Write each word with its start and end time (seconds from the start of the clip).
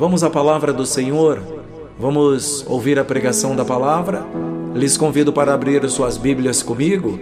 Vamos 0.00 0.24
à 0.24 0.30
palavra 0.30 0.72
do 0.72 0.86
Senhor? 0.86 1.42
Vamos 1.98 2.64
ouvir 2.66 2.98
a 2.98 3.04
pregação 3.04 3.54
da 3.54 3.66
palavra? 3.66 4.26
Lhes 4.74 4.96
convido 4.96 5.30
para 5.30 5.52
abrir 5.52 5.86
suas 5.90 6.16
Bíblias 6.16 6.62
comigo 6.62 7.20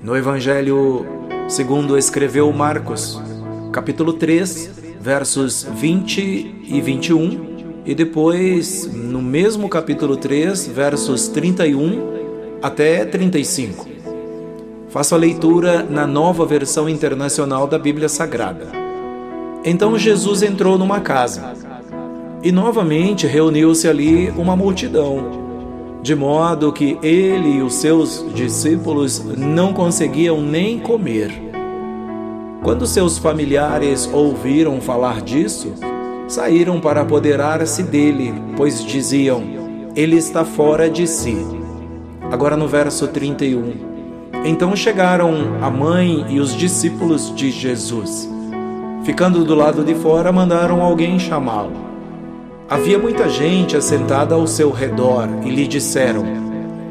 no 0.00 0.16
Evangelho 0.16 1.04
segundo 1.48 1.98
escreveu 1.98 2.52
Marcos, 2.52 3.20
capítulo 3.72 4.12
3, 4.12 4.70
versos 5.00 5.64
20 5.68 6.20
e 6.68 6.80
21, 6.80 7.82
e 7.84 7.92
depois 7.92 8.86
no 8.86 9.20
mesmo 9.20 9.68
capítulo 9.68 10.16
3, 10.16 10.68
versos 10.68 11.26
31 11.26 12.60
até 12.62 13.04
35. 13.04 13.84
Faço 14.90 15.12
a 15.12 15.18
leitura 15.18 15.82
na 15.82 16.06
nova 16.06 16.46
versão 16.46 16.88
internacional 16.88 17.66
da 17.66 17.80
Bíblia 17.80 18.08
Sagrada. 18.08 18.68
Então 19.64 19.98
Jesus 19.98 20.44
entrou 20.44 20.78
numa 20.78 21.00
casa 21.00 21.55
e 22.46 22.52
novamente 22.52 23.26
reuniu-se 23.26 23.88
ali 23.88 24.32
uma 24.36 24.54
multidão, 24.54 25.98
de 26.00 26.14
modo 26.14 26.72
que 26.72 26.96
ele 27.02 27.56
e 27.56 27.60
os 27.60 27.74
seus 27.74 28.24
discípulos 28.32 29.18
não 29.36 29.72
conseguiam 29.72 30.40
nem 30.40 30.78
comer. 30.78 31.32
Quando 32.62 32.86
seus 32.86 33.18
familiares 33.18 34.08
ouviram 34.12 34.80
falar 34.80 35.22
disso, 35.22 35.74
saíram 36.28 36.78
para 36.78 37.00
apoderar-se 37.00 37.82
dele, 37.82 38.32
pois 38.56 38.84
diziam: 38.84 39.42
Ele 39.96 40.14
está 40.14 40.44
fora 40.44 40.88
de 40.88 41.04
si. 41.04 41.44
Agora 42.30 42.56
no 42.56 42.68
verso 42.68 43.08
31. 43.08 43.72
Então 44.44 44.76
chegaram 44.76 45.58
a 45.60 45.68
mãe 45.68 46.24
e 46.28 46.38
os 46.38 46.54
discípulos 46.54 47.34
de 47.34 47.50
Jesus. 47.50 48.30
Ficando 49.02 49.44
do 49.44 49.56
lado 49.56 49.82
de 49.82 49.96
fora, 49.96 50.30
mandaram 50.30 50.80
alguém 50.80 51.18
chamá-lo. 51.18 51.85
Havia 52.68 52.98
muita 52.98 53.28
gente 53.28 53.76
assentada 53.76 54.34
ao 54.34 54.44
seu 54.44 54.72
redor 54.72 55.28
e 55.44 55.50
lhe 55.50 55.68
disseram: 55.68 56.24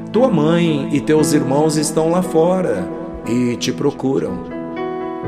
Tua 0.10 0.30
mãe 0.30 0.88
e 0.94 1.02
teus 1.02 1.34
irmãos 1.34 1.76
estão 1.76 2.10
lá 2.10 2.22
fora 2.22 2.88
e 3.28 3.58
te 3.58 3.74
procuram. 3.74 4.46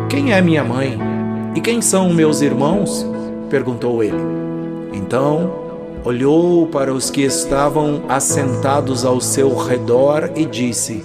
Quem 0.07 0.31
é 0.31 0.41
minha 0.41 0.63
mãe? 0.63 0.97
E 1.53 1.59
quem 1.59 1.81
são 1.81 2.13
meus 2.13 2.41
irmãos? 2.41 3.05
perguntou 3.49 4.01
ele. 4.01 4.15
Então 4.93 5.51
olhou 6.05 6.67
para 6.67 6.93
os 6.93 7.09
que 7.09 7.23
estavam 7.23 8.03
assentados 8.07 9.03
ao 9.03 9.19
seu 9.19 9.53
redor 9.53 10.31
e 10.33 10.45
disse: 10.45 11.03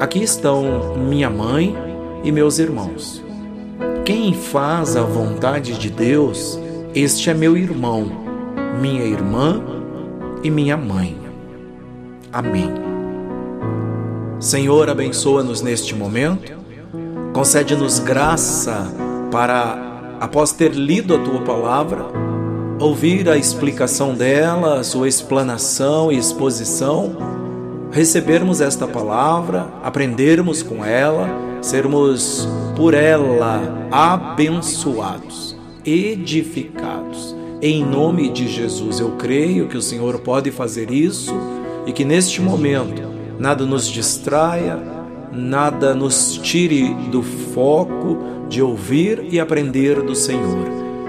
Aqui 0.00 0.24
estão 0.24 0.96
minha 0.96 1.30
mãe 1.30 1.72
e 2.24 2.32
meus 2.32 2.58
irmãos. 2.58 3.22
Quem 4.04 4.34
faz 4.34 4.96
a 4.96 5.02
vontade 5.02 5.78
de 5.78 5.88
Deus, 5.88 6.58
este 6.92 7.30
é 7.30 7.34
meu 7.34 7.56
irmão, 7.56 8.25
minha 8.80 9.04
irmã 9.04 9.60
e 10.42 10.50
minha 10.50 10.76
mãe. 10.76 11.16
Amém. 12.32 12.72
Senhor, 14.38 14.88
abençoa-nos 14.90 15.62
neste 15.62 15.94
momento, 15.94 16.52
concede-nos 17.32 17.98
graça 17.98 18.86
para, 19.30 20.16
após 20.20 20.52
ter 20.52 20.72
lido 20.72 21.14
a 21.14 21.18
tua 21.18 21.40
palavra, 21.40 22.04
ouvir 22.78 23.28
a 23.28 23.36
explicação 23.36 24.14
dela, 24.14 24.80
a 24.80 24.84
sua 24.84 25.08
explanação 25.08 26.12
e 26.12 26.18
exposição 26.18 27.16
recebermos 27.90 28.60
esta 28.60 28.86
palavra, 28.86 29.68
aprendermos 29.82 30.62
com 30.62 30.84
ela, 30.84 31.28
sermos 31.62 32.46
por 32.76 32.92
ela 32.92 33.88
abençoados, 33.90 35.56
edificados. 35.84 37.34
Em 37.60 37.84
nome 37.84 38.28
de 38.28 38.46
Jesus, 38.48 39.00
eu 39.00 39.12
creio 39.12 39.66
que 39.66 39.76
o 39.76 39.82
Senhor 39.82 40.18
pode 40.20 40.50
fazer 40.50 40.90
isso 40.90 41.34
e 41.86 41.92
que 41.92 42.04
neste 42.04 42.40
momento 42.40 43.02
nada 43.38 43.64
nos 43.64 43.88
distraia, 43.88 44.78
nada 45.32 45.94
nos 45.94 46.38
tire 46.42 46.92
do 47.10 47.22
foco 47.22 48.18
de 48.48 48.62
ouvir 48.62 49.26
e 49.30 49.40
aprender 49.40 50.02
do 50.02 50.14
Senhor. 50.14 50.66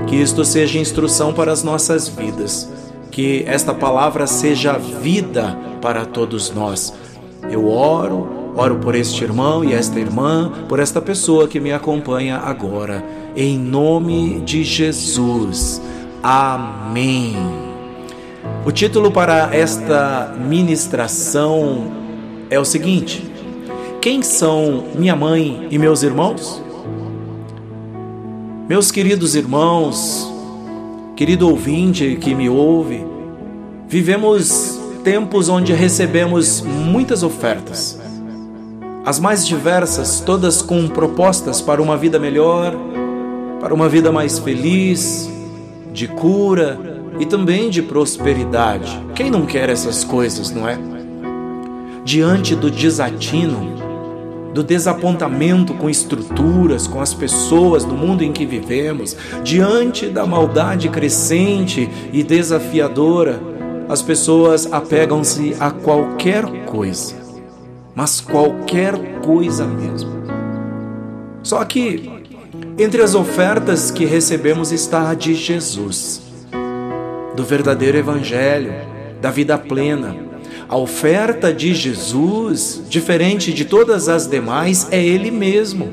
Que 0.08 0.16
isto 0.16 0.46
seja 0.46 0.80
instrução 0.80 1.34
para 1.34 1.52
as 1.52 1.64
nossas 1.64 2.08
vidas 2.08 2.70
que 3.18 3.44
esta 3.48 3.74
palavra 3.74 4.28
seja 4.28 4.74
vida 4.78 5.58
para 5.82 6.06
todos 6.06 6.52
nós. 6.52 6.94
Eu 7.50 7.68
oro, 7.68 8.54
oro 8.56 8.78
por 8.78 8.94
este 8.94 9.24
irmão 9.24 9.64
e 9.64 9.74
esta 9.74 10.00
irmã, 10.00 10.52
por 10.70 10.80
esta 10.80 11.02
pessoa 11.02 11.48
que 11.48 11.60
me 11.60 11.72
acompanha 11.72 12.38
agora, 12.38 13.04
em 13.36 13.58
nome 13.58 14.42
de 14.42 14.64
Jesus. 14.64 15.82
Amém. 16.30 17.38
O 18.66 18.70
título 18.70 19.10
para 19.10 19.56
esta 19.56 20.36
ministração 20.38 21.90
é 22.50 22.60
o 22.60 22.66
seguinte: 22.66 23.32
Quem 24.02 24.22
são 24.22 24.88
minha 24.94 25.16
mãe 25.16 25.70
e 25.72 25.78
meus 25.78 26.04
irmãos? 26.04 26.62
Meus 28.68 28.92
queridos 28.92 29.36
irmãos, 29.36 30.30
Querido 31.16 31.50
ouvinte 31.50 32.18
que 32.20 32.36
me 32.36 32.50
ouve, 32.50 33.06
vivemos 33.88 34.78
tempos 35.06 35.48
onde 35.48 35.72
recebemos 35.72 36.60
muitas 36.60 37.24
ofertas, 37.24 37.98
as 39.06 39.18
mais 39.18 39.48
diversas, 39.48 40.20
todas 40.20 40.62
com 40.62 40.90
propostas 40.90 41.62
para 41.62 41.82
uma 41.82 41.96
vida 41.96 42.20
melhor, 42.20 42.76
para 43.62 43.74
uma 43.74 43.88
vida 43.88 44.12
mais 44.12 44.38
feliz, 44.38 45.37
de 45.92 46.08
cura 46.08 46.80
e 47.20 47.26
também 47.26 47.70
de 47.70 47.82
prosperidade. 47.82 49.02
Quem 49.16 49.32
não 49.32 49.46
quer 49.46 49.70
essas 49.70 50.04
coisas, 50.04 50.52
não 50.52 50.68
é? 50.68 50.78
Diante 52.04 52.56
do 52.56 52.70
desatino, 52.70 53.76
do 54.54 54.64
desapontamento 54.64 55.74
com 55.74 55.90
estruturas, 55.90 56.88
com 56.88 57.02
as 57.02 57.14
pessoas 57.14 57.84
do 57.84 57.94
mundo 57.94 58.24
em 58.24 58.32
que 58.32 58.46
vivemos, 58.46 59.16
diante 59.44 60.08
da 60.08 60.26
maldade 60.26 60.90
crescente 60.90 61.90
e 62.12 62.24
desafiadora, 62.24 63.40
as 63.90 64.02
pessoas 64.02 64.72
apegam-se 64.72 65.56
a 65.60 65.72
qualquer 65.72 66.46
coisa, 66.66 67.16
mas 67.96 68.20
qualquer 68.20 69.20
coisa 69.22 69.66
mesmo. 69.66 70.12
Só 71.42 71.64
que 71.64 72.17
entre 72.78 73.02
as 73.02 73.16
ofertas 73.16 73.92
que 73.92 74.06
recebemos 74.06 74.72
está 74.72 75.10
a 75.10 75.14
de 75.14 75.34
Jesus, 75.34 76.22
do 77.36 77.44
verdadeiro 77.44 77.98
Evangelho, 77.98 78.74
da 79.22 79.32
vida 79.32 79.58
plena 79.58 80.28
a 80.70 80.76
oferta 80.76 81.54
de 81.54 81.74
Jesus, 81.74 82.82
diferente 82.90 83.54
de 83.54 83.64
todas 83.64 84.10
as 84.10 84.28
demais, 84.28 84.88
é 84.92 85.02
Ele 85.02 85.32
mesmo. 85.32 85.90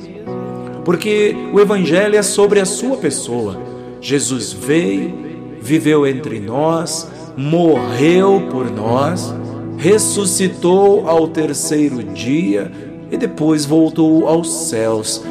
Porque 0.84 1.34
o 1.52 1.60
Evangelho 1.60 2.16
é 2.16 2.22
sobre 2.22 2.58
a 2.58 2.64
sua 2.64 2.96
pessoa. 2.96 3.56
Jesus 4.00 4.52
veio, 4.52 5.14
viveu 5.60 6.04
entre 6.06 6.40
nós, 6.40 7.08
morreu 7.36 8.48
por 8.50 8.68
nós, 8.68 9.32
ressuscitou 9.78 11.08
ao 11.08 11.28
terceiro 11.28 12.02
dia 12.02 12.70
e 13.12 13.16
depois 13.16 13.64
voltou 13.64 14.26
aos 14.26 14.68
céus, 14.68 15.22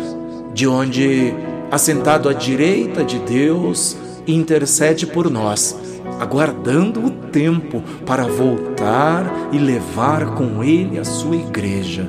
de 0.54 0.68
onde, 0.68 1.34
assentado 1.72 2.30
à 2.30 2.34
direita 2.34 3.04
de 3.04 3.20
Deus, 3.20 3.98
intercede 4.28 5.08
por 5.08 5.30
nós 5.30 5.76
aguardando 6.20 7.06
o 7.06 7.10
tempo 7.10 7.82
para 8.06 8.24
voltar 8.24 9.50
e 9.52 9.58
levar 9.58 10.34
com 10.36 10.64
ele 10.64 11.00
a 11.00 11.04
sua 11.04 11.36
igreja. 11.36 12.08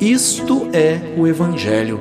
Isto 0.00 0.68
é 0.72 1.14
o 1.16 1.26
Evangelho. 1.26 2.00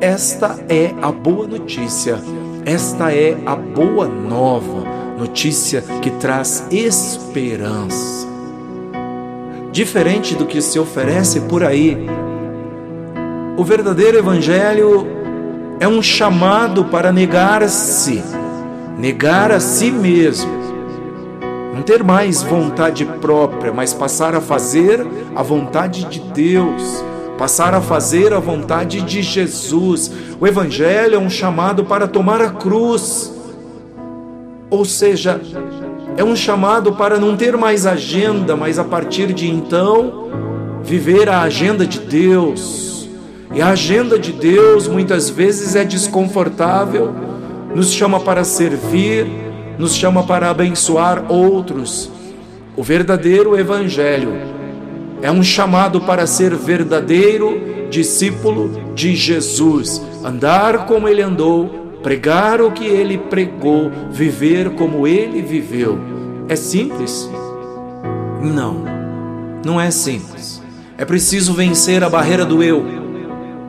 Esta 0.00 0.58
é 0.68 0.94
a 1.02 1.10
boa 1.10 1.46
notícia. 1.46 2.18
Esta 2.64 3.12
é 3.12 3.36
a 3.46 3.56
boa 3.56 4.06
nova, 4.06 4.84
notícia 5.18 5.82
que 6.02 6.10
traz 6.12 6.66
esperança. 6.70 8.28
Diferente 9.72 10.34
do 10.34 10.46
que 10.46 10.60
se 10.60 10.78
oferece 10.78 11.40
por 11.42 11.64
aí, 11.64 11.96
o 13.58 13.64
verdadeiro 13.64 14.16
Evangelho 14.16 15.04
é 15.80 15.88
um 15.88 16.00
chamado 16.00 16.84
para 16.84 17.10
negar-se 17.10 18.22
negar 18.96 19.50
a 19.50 19.58
si 19.58 19.90
mesmo, 19.90 20.48
não 21.74 21.82
ter 21.82 22.04
mais 22.04 22.40
vontade 22.40 23.04
própria, 23.04 23.72
mas 23.72 23.92
passar 23.92 24.36
a 24.36 24.40
fazer 24.40 25.04
a 25.34 25.42
vontade 25.42 26.04
de 26.04 26.20
Deus, 26.20 27.04
passar 27.36 27.74
a 27.74 27.80
fazer 27.80 28.32
a 28.32 28.38
vontade 28.38 29.00
de 29.00 29.22
Jesus. 29.22 30.08
O 30.38 30.46
Evangelho 30.46 31.16
é 31.16 31.18
um 31.18 31.28
chamado 31.28 31.84
para 31.84 32.06
tomar 32.06 32.40
a 32.40 32.50
cruz, 32.50 33.34
ou 34.70 34.84
seja, 34.84 35.40
é 36.16 36.22
um 36.22 36.36
chamado 36.36 36.92
para 36.92 37.18
não 37.18 37.36
ter 37.36 37.56
mais 37.56 37.86
agenda, 37.86 38.54
mas 38.54 38.78
a 38.78 38.84
partir 38.84 39.32
de 39.32 39.50
então 39.50 40.28
viver 40.84 41.28
a 41.28 41.40
agenda 41.40 41.84
de 41.84 41.98
Deus. 41.98 42.97
E 43.54 43.62
a 43.62 43.68
agenda 43.68 44.18
de 44.18 44.32
Deus 44.32 44.86
muitas 44.86 45.30
vezes 45.30 45.74
é 45.74 45.84
desconfortável 45.84 47.28
nos 47.74 47.92
chama 47.92 48.20
para 48.20 48.44
servir, 48.44 49.26
nos 49.78 49.94
chama 49.94 50.24
para 50.24 50.50
abençoar 50.50 51.30
outros. 51.30 52.10
O 52.76 52.82
verdadeiro 52.82 53.58
Evangelho 53.58 54.32
é 55.22 55.30
um 55.30 55.42
chamado 55.42 56.00
para 56.00 56.26
ser 56.26 56.54
verdadeiro 56.54 57.86
discípulo 57.90 58.92
de 58.94 59.14
Jesus, 59.16 60.02
andar 60.24 60.86
como 60.86 61.08
ele 61.08 61.22
andou, 61.22 61.68
pregar 62.02 62.60
o 62.60 62.70
que 62.70 62.84
ele 62.84 63.16
pregou, 63.16 63.90
viver 64.10 64.70
como 64.70 65.06
ele 65.06 65.42
viveu. 65.42 65.98
É 66.48 66.56
simples? 66.56 67.30
Não, 68.42 68.84
não 69.64 69.80
é 69.80 69.90
simples. 69.90 70.62
É 70.96 71.04
preciso 71.04 71.52
vencer 71.52 72.02
a 72.02 72.10
barreira 72.10 72.44
do 72.44 72.62
eu, 72.62 72.84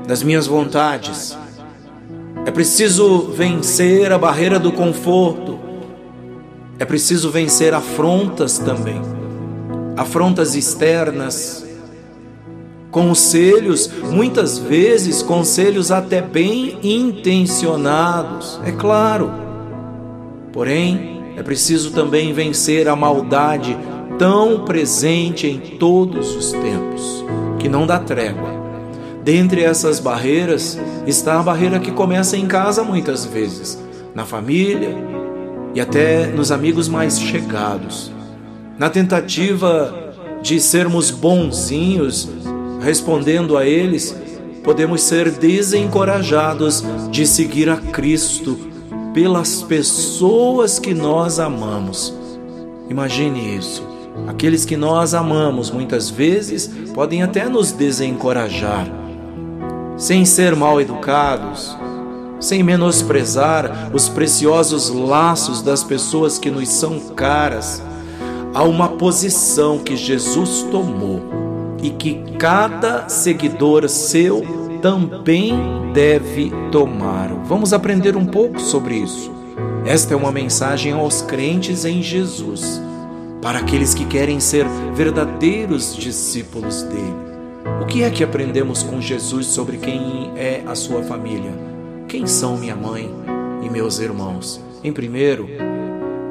das 0.10 0.22
minhas 0.22 0.46
vontades. 0.46 1.38
É 2.46 2.52
preciso 2.52 3.32
vencer 3.32 4.12
a 4.12 4.18
barreira 4.18 4.60
do 4.60 4.74
conforto. 4.74 5.58
É 6.78 6.84
preciso 6.84 7.32
vencer 7.32 7.74
afrontas 7.74 8.58
também 8.58 9.02
afrontas 10.00 10.56
externas, 10.56 11.68
conselhos, 12.90 13.92
muitas 14.10 14.58
vezes 14.58 15.22
conselhos 15.22 15.92
até 15.92 16.22
bem 16.22 16.78
intencionados, 16.82 18.62
é 18.64 18.72
claro. 18.72 19.30
Porém, 20.54 21.22
é 21.36 21.44
preciso 21.44 21.92
também 21.92 22.32
vencer 22.32 22.88
a 22.88 22.96
maldade 22.96 23.78
tão 24.18 24.64
presente 24.64 25.48
em 25.48 25.60
todos 25.78 26.34
os 26.34 26.54
tempos, 26.54 27.26
que 27.60 27.68
não 27.68 27.86
dá 27.86 28.00
trégua. 28.00 28.59
Dentre 29.24 29.64
essas 29.64 30.00
barreiras 30.00 30.80
está 31.06 31.40
a 31.40 31.44
barreira 31.44 31.80
que 31.80 31.92
começa 31.92 32.38
em 32.38 32.46
casa 32.48 32.84
muitas 32.84 33.26
vezes, 33.26 33.78
na 34.16 34.26
família 34.26 34.96
e 35.76 35.82
até 35.82 36.28
nos 36.28 36.52
amigos 36.52 36.88
mais 36.88 37.20
chegados 37.20 38.12
na 38.80 38.90
tentativa 38.90 40.16
de 40.42 40.58
sermos 40.58 41.12
bonzinhos, 41.12 42.30
respondendo 42.80 43.58
a 43.58 43.66
eles, 43.66 44.16
podemos 44.64 45.02
ser 45.04 45.30
desencorajados 45.32 46.82
de 47.12 47.28
seguir 47.28 47.70
a 47.70 47.76
Cristo 47.76 48.58
pelas 49.14 49.62
pessoas 49.62 50.80
que 50.80 50.94
nós 50.94 51.40
amamos. 51.40 52.16
Imagine 52.90 53.58
isso. 53.58 53.86
Aqueles 54.28 54.64
que 54.64 54.78
nós 54.78 55.14
amamos 55.14 55.70
muitas 55.70 56.10
vezes 56.10 56.68
podem 56.94 57.22
até 57.22 57.50
nos 57.50 57.74
desencorajar, 57.74 58.90
sem 60.00 60.26
ser 60.26 60.56
mal 60.56 60.82
educados, 60.82 61.78
sem 62.40 62.64
menosprezar 62.64 63.92
os 63.94 64.10
preciosos 64.10 64.90
laços 64.90 65.62
das 65.62 65.84
pessoas 65.84 66.40
que 66.40 66.50
nos 66.50 66.70
são 66.70 67.00
caras 67.16 67.84
Há 68.54 68.64
uma 68.64 68.90
posição 68.90 69.78
que 69.78 69.96
Jesus 69.96 70.64
tomou 70.72 71.22
e 71.84 71.92
que 71.92 72.16
cada 72.40 73.08
seguidor 73.08 73.88
seu 73.88 74.44
também 74.82 75.54
deve 75.94 76.52
tomar. 76.72 77.32
Vamos 77.46 77.74
aprender 77.74 78.16
um 78.18 78.26
pouco 78.26 78.60
sobre 78.60 78.96
isso. 78.96 79.32
Esta 79.86 80.14
é 80.14 80.18
uma 80.18 80.32
mensagem 80.32 80.94
aos 80.94 81.22
crentes 81.22 81.86
em 81.86 82.02
Jesus, 82.02 82.82
para 83.42 83.60
aqueles 83.60 83.94
que 83.94 84.06
querem 84.06 84.40
ser 84.40 84.66
verdadeiros 84.96 85.96
discípulos 85.96 86.82
dele. 86.84 87.29
O 87.82 87.86
que 87.86 88.04
é 88.04 88.10
que 88.10 88.24
aprendemos 88.24 88.84
com 88.84 89.02
Jesus 89.02 89.48
sobre 89.48 89.78
quem 89.78 90.32
é 90.38 90.64
a 90.66 90.76
sua 90.76 91.04
família? 91.04 91.52
Quem 92.08 92.26
são 92.26 92.58
minha 92.58 92.76
mãe 92.76 93.14
e 93.62 93.70
meus 93.70 94.00
irmãos? 94.00 94.62
Em 94.82 94.94
primeiro, 94.94 95.50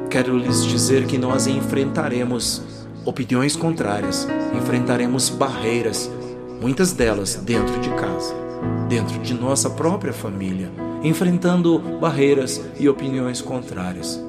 quero 0.09 0.35
lhes 0.37 0.65
dizer 0.65 1.05
que 1.05 1.17
nós 1.17 1.45
enfrentaremos 1.45 2.63
opiniões 3.05 3.55
contrárias, 3.55 4.27
enfrentaremos 4.57 5.29
barreiras, 5.29 6.09
muitas 6.59 6.93
delas 6.93 7.35
dentro 7.35 7.79
de 7.79 7.89
casa, 7.91 8.33
dentro 8.87 9.19
de 9.19 9.33
nossa 9.33 9.69
própria 9.69 10.13
família, 10.13 10.71
enfrentando 11.03 11.77
barreiras 11.99 12.59
e 12.79 12.89
opiniões 12.89 13.39
contrárias. 13.39 14.19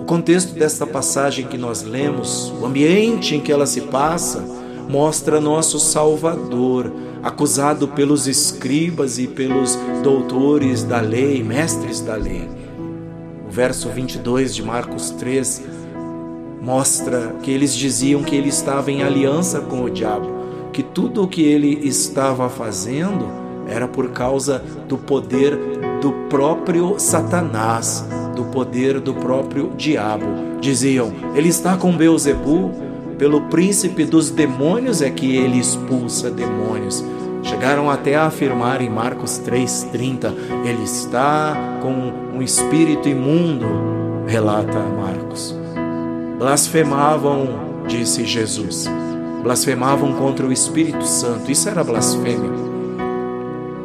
O 0.00 0.04
contexto 0.04 0.54
desta 0.54 0.86
passagem 0.86 1.46
que 1.46 1.56
nós 1.56 1.82
lemos, 1.82 2.52
o 2.60 2.66
ambiente 2.66 3.36
em 3.36 3.40
que 3.40 3.52
ela 3.52 3.66
se 3.66 3.82
passa, 3.82 4.59
mostra 4.90 5.40
nosso 5.40 5.78
Salvador, 5.78 6.92
acusado 7.22 7.88
pelos 7.88 8.26
escribas 8.26 9.18
e 9.18 9.26
pelos 9.26 9.78
doutores 10.02 10.82
da 10.82 11.00
lei, 11.00 11.42
mestres 11.42 12.00
da 12.00 12.16
lei 12.16 12.60
o 13.50 13.52
verso 13.52 13.88
22 13.88 14.54
de 14.54 14.62
Marcos 14.62 15.10
3 15.10 15.64
mostra 16.62 17.34
que 17.42 17.50
eles 17.50 17.74
diziam 17.74 18.22
que 18.22 18.36
ele 18.36 18.48
estava 18.48 18.92
em 18.92 19.02
aliança 19.02 19.60
com 19.60 19.82
o 19.82 19.90
diabo, 19.90 20.30
que 20.72 20.84
tudo 20.84 21.24
o 21.24 21.28
que 21.28 21.42
ele 21.42 21.80
estava 21.84 22.48
fazendo 22.48 23.26
era 23.66 23.88
por 23.88 24.10
causa 24.12 24.62
do 24.86 24.96
poder 24.96 25.58
do 26.00 26.12
próprio 26.28 26.94
Satanás, 27.00 28.06
do 28.36 28.44
poder 28.44 29.00
do 29.00 29.14
próprio 29.14 29.72
diabo. 29.76 30.26
Diziam: 30.60 31.12
ele 31.34 31.48
está 31.48 31.76
com 31.76 31.96
Beuzebu, 31.96 32.70
pelo 33.20 33.42
príncipe 33.42 34.06
dos 34.06 34.30
demônios 34.30 35.02
é 35.02 35.10
que 35.10 35.36
ele 35.36 35.58
expulsa 35.58 36.30
demônios. 36.30 37.04
Chegaram 37.42 37.90
até 37.90 38.16
a 38.16 38.24
afirmar 38.24 38.80
em 38.80 38.88
Marcos 38.88 39.38
3,30: 39.44 40.32
Ele 40.64 40.82
está 40.82 41.54
com 41.82 41.92
um 42.34 42.40
espírito 42.40 43.10
imundo, 43.10 43.66
relata 44.26 44.78
Marcos. 44.78 45.54
Blasfemavam, 46.38 47.82
disse 47.86 48.24
Jesus, 48.24 48.86
blasfemavam 49.42 50.14
contra 50.14 50.46
o 50.46 50.52
Espírito 50.52 51.04
Santo, 51.04 51.52
isso 51.52 51.68
era 51.68 51.84
blasfêmia. 51.84 52.50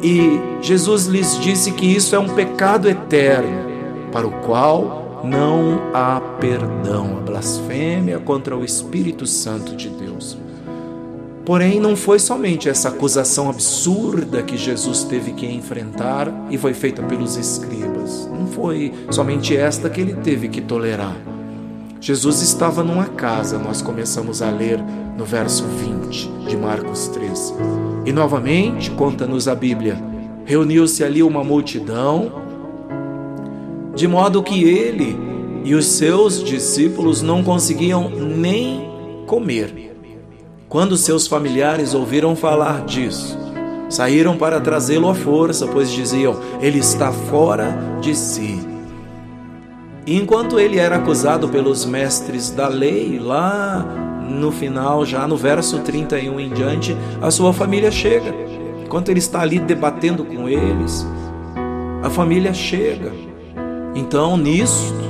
E 0.02 0.40
Jesus 0.62 1.04
lhes 1.04 1.38
disse 1.40 1.72
que 1.72 1.84
isso 1.84 2.16
é 2.16 2.18
um 2.18 2.28
pecado 2.30 2.88
eterno, 2.88 4.10
para 4.10 4.26
o 4.26 4.30
qual 4.30 5.05
não 5.26 5.90
há 5.92 6.20
perdão, 6.40 7.18
a 7.18 7.20
blasfêmia 7.20 8.18
contra 8.18 8.56
o 8.56 8.64
Espírito 8.64 9.26
Santo 9.26 9.74
de 9.74 9.88
Deus. 9.88 10.38
Porém, 11.44 11.78
não 11.78 11.94
foi 11.94 12.18
somente 12.18 12.68
essa 12.68 12.88
acusação 12.88 13.48
absurda 13.48 14.42
que 14.42 14.56
Jesus 14.56 15.04
teve 15.04 15.32
que 15.32 15.46
enfrentar 15.46 16.28
e 16.50 16.58
foi 16.58 16.74
feita 16.74 17.02
pelos 17.02 17.36
escribas. 17.36 18.28
Não 18.32 18.48
foi 18.48 18.92
somente 19.10 19.56
esta 19.56 19.88
que 19.88 20.00
ele 20.00 20.14
teve 20.14 20.48
que 20.48 20.60
tolerar. 20.60 21.16
Jesus 22.00 22.42
estava 22.42 22.82
numa 22.82 23.06
casa, 23.06 23.58
nós 23.58 23.80
começamos 23.80 24.42
a 24.42 24.50
ler 24.50 24.80
no 25.16 25.24
verso 25.24 25.64
20 25.64 26.48
de 26.48 26.56
Marcos 26.56 27.08
3. 27.08 27.54
E 28.04 28.12
novamente, 28.12 28.90
conta-nos 28.90 29.48
a 29.48 29.54
Bíblia, 29.54 29.96
reuniu-se 30.44 31.02
ali 31.02 31.22
uma 31.22 31.42
multidão, 31.42 32.45
de 33.96 34.06
modo 34.06 34.42
que 34.42 34.62
ele 34.62 35.18
e 35.64 35.74
os 35.74 35.86
seus 35.86 36.44
discípulos 36.44 37.22
não 37.22 37.42
conseguiam 37.42 38.10
nem 38.10 38.88
comer. 39.26 39.96
Quando 40.68 40.96
seus 40.96 41.26
familiares 41.26 41.94
ouviram 41.94 42.36
falar 42.36 42.84
disso, 42.84 43.38
saíram 43.88 44.36
para 44.36 44.60
trazê-lo 44.60 45.08
à 45.08 45.14
força, 45.14 45.66
pois 45.66 45.90
diziam: 45.90 46.36
ele 46.60 46.78
está 46.78 47.10
fora 47.10 47.76
de 48.00 48.14
si. 48.14 48.60
E 50.06 50.16
enquanto 50.16 50.60
ele 50.60 50.78
era 50.78 50.96
acusado 50.96 51.48
pelos 51.48 51.84
mestres 51.84 52.50
da 52.50 52.68
lei, 52.68 53.18
lá 53.18 53.84
no 54.28 54.52
final, 54.52 55.06
já 55.06 55.26
no 55.26 55.36
verso 55.36 55.80
31 55.80 56.38
em 56.38 56.50
diante, 56.50 56.96
a 57.20 57.30
sua 57.30 57.52
família 57.52 57.90
chega. 57.90 58.32
Enquanto 58.84 59.08
ele 59.08 59.18
está 59.18 59.40
ali 59.40 59.58
debatendo 59.58 60.24
com 60.24 60.48
eles, 60.48 61.06
a 62.02 62.10
família 62.10 62.52
chega. 62.52 63.10
Então, 63.96 64.36
nisto, 64.36 65.06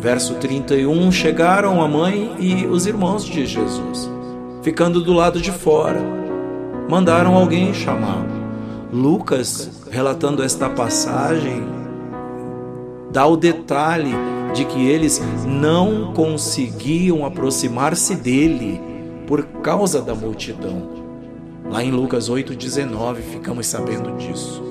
Verso 0.00 0.36
31: 0.36 1.12
Chegaram 1.12 1.82
a 1.82 1.86
mãe 1.86 2.34
e 2.38 2.66
os 2.66 2.86
irmãos 2.86 3.22
de 3.22 3.44
Jesus, 3.44 4.10
ficando 4.62 5.02
do 5.02 5.12
lado 5.12 5.42
de 5.42 5.52
fora. 5.52 6.00
Mandaram 6.88 7.34
alguém 7.34 7.74
chamá-lo. 7.74 8.40
Lucas, 8.90 9.84
relatando 9.90 10.42
esta 10.42 10.70
passagem, 10.70 11.62
dá 13.12 13.26
o 13.26 13.36
detalhe 13.36 14.14
de 14.54 14.64
que 14.64 14.88
eles 14.88 15.22
não 15.46 16.14
conseguiam 16.14 17.26
aproximar-se 17.26 18.14
dele 18.14 18.80
por 19.26 19.44
causa 19.62 20.00
da 20.00 20.14
multidão. 20.14 20.88
Lá 21.70 21.84
em 21.84 21.90
Lucas 21.90 22.30
8,19 22.30 23.16
ficamos 23.16 23.66
sabendo 23.66 24.16
disso. 24.16 24.62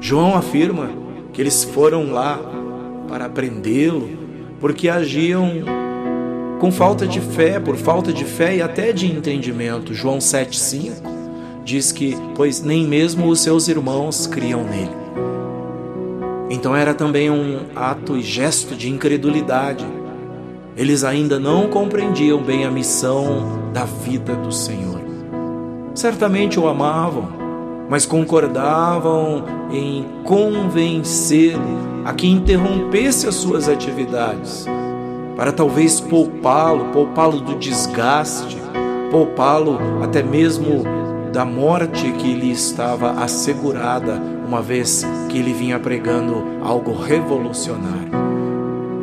João 0.00 0.34
afirma 0.34 0.88
que 1.32 1.40
eles 1.40 1.64
foram 1.64 2.12
lá 2.12 2.40
para 3.08 3.28
prendê-lo 3.28 4.08
porque 4.60 4.88
agiam 4.88 5.62
com 6.60 6.70
falta 6.70 7.06
de 7.06 7.20
fé, 7.20 7.58
por 7.58 7.76
falta 7.76 8.12
de 8.12 8.24
fé 8.24 8.56
e 8.56 8.62
até 8.62 8.92
de 8.92 9.10
entendimento. 9.10 9.94
João 9.94 10.18
7,5 10.18 10.92
diz 11.64 11.90
que, 11.90 12.16
pois 12.36 12.62
nem 12.62 12.86
mesmo 12.86 13.28
os 13.28 13.40
seus 13.40 13.68
irmãos 13.68 14.26
criam 14.26 14.62
nele. 14.64 15.00
Então 16.50 16.76
era 16.76 16.92
também 16.92 17.30
um 17.30 17.60
ato 17.74 18.16
e 18.16 18.22
gesto 18.22 18.74
de 18.74 18.90
incredulidade. 18.90 19.86
Eles 20.76 21.04
ainda 21.04 21.38
não 21.38 21.68
compreendiam 21.68 22.42
bem 22.42 22.64
a 22.64 22.70
missão 22.70 23.70
da 23.72 23.84
vida 23.84 24.34
do 24.34 24.52
Senhor. 24.52 25.00
Certamente 25.94 26.58
o 26.58 26.68
amavam, 26.68 27.39
mas 27.90 28.06
concordavam 28.06 29.44
em 29.72 30.06
convencê-lo 30.22 31.90
a 32.04 32.14
que 32.14 32.28
interrompesse 32.28 33.26
as 33.26 33.34
suas 33.34 33.68
atividades, 33.68 34.64
para 35.36 35.50
talvez 35.50 36.00
poupá-lo, 36.00 36.84
poupá-lo 36.92 37.40
do 37.40 37.56
desgaste, 37.56 38.56
poupá-lo 39.10 39.76
até 40.04 40.22
mesmo 40.22 40.84
da 41.32 41.44
morte 41.44 42.12
que 42.12 42.32
lhe 42.32 42.52
estava 42.52 43.10
assegurada, 43.22 44.20
uma 44.46 44.62
vez 44.62 45.04
que 45.28 45.38
ele 45.38 45.52
vinha 45.52 45.78
pregando 45.78 46.44
algo 46.62 46.94
revolucionário. 46.94 48.10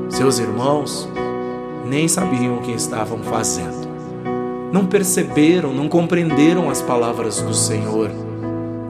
Seus 0.10 0.40
irmãos 0.40 1.10
nem 1.86 2.08
sabiam 2.08 2.58
o 2.58 2.62
que 2.62 2.72
estavam 2.72 3.20
fazendo. 3.20 3.88
Não 4.72 4.86
perceberam, 4.86 5.74
não 5.74 5.90
compreenderam 5.90 6.70
as 6.70 6.82
palavras 6.82 7.42
do 7.42 7.54
Senhor. 7.54 8.27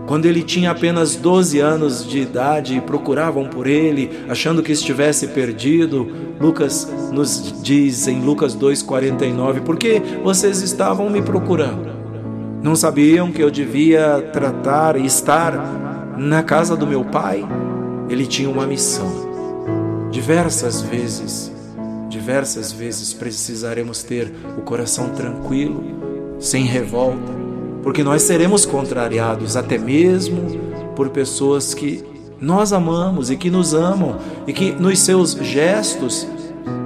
Quando 0.08 0.26
ele 0.26 0.42
tinha 0.42 0.72
apenas 0.72 1.18
12 1.18 1.60
anos 1.60 2.08
de 2.08 2.20
idade 2.20 2.78
e 2.78 2.82
procuravam 2.82 3.46
por 3.50 3.68
ele, 3.68 4.10
achando 4.30 4.64
que 4.64 4.72
estivesse 4.72 5.28
perdido, 5.28 6.08
Lucas 6.40 6.90
nos 7.12 7.62
diz 7.62 8.08
em 8.08 8.22
Lucas 8.22 8.56
2,49: 8.56 9.62
Por 9.64 9.76
que 9.76 10.02
vocês 10.24 10.62
estavam 10.62 11.10
me 11.10 11.22
procurando? 11.22 11.90
Não 12.64 12.74
sabiam 12.74 13.34
que 13.34 13.44
eu 13.44 13.52
devia 13.52 14.22
tratar 14.32 14.96
e 14.96 15.06
estar 15.06 16.16
na 16.18 16.42
casa 16.42 16.78
do 16.78 16.88
meu 16.88 17.04
pai? 17.04 17.46
Ele 18.10 18.26
tinha 18.26 18.50
uma 18.50 18.66
missão. 18.66 19.28
Diversas 20.10 20.82
vezes, 20.82 21.52
diversas 22.08 22.72
vezes 22.72 23.14
precisaremos 23.14 24.04
ter 24.04 24.32
o 24.58 24.62
coração 24.62 25.10
tranquilo, 25.10 25.84
sem 26.40 26.64
revolta, 26.64 27.37
porque 27.84 28.04
nós 28.04 28.24
seremos 28.24 28.66
contrariados 28.66 29.56
até 29.56 29.78
mesmo 29.78 30.42
por 30.96 31.10
pessoas 31.10 31.74
que 31.74 32.04
nós 32.40 32.72
amamos 32.72 33.30
e 33.32 33.38
que 33.38 33.50
nos 33.50 33.74
amam 33.74 34.18
e 34.46 34.54
que 34.54 34.72
nos 34.72 35.00
seus 35.00 35.32
gestos 35.34 36.28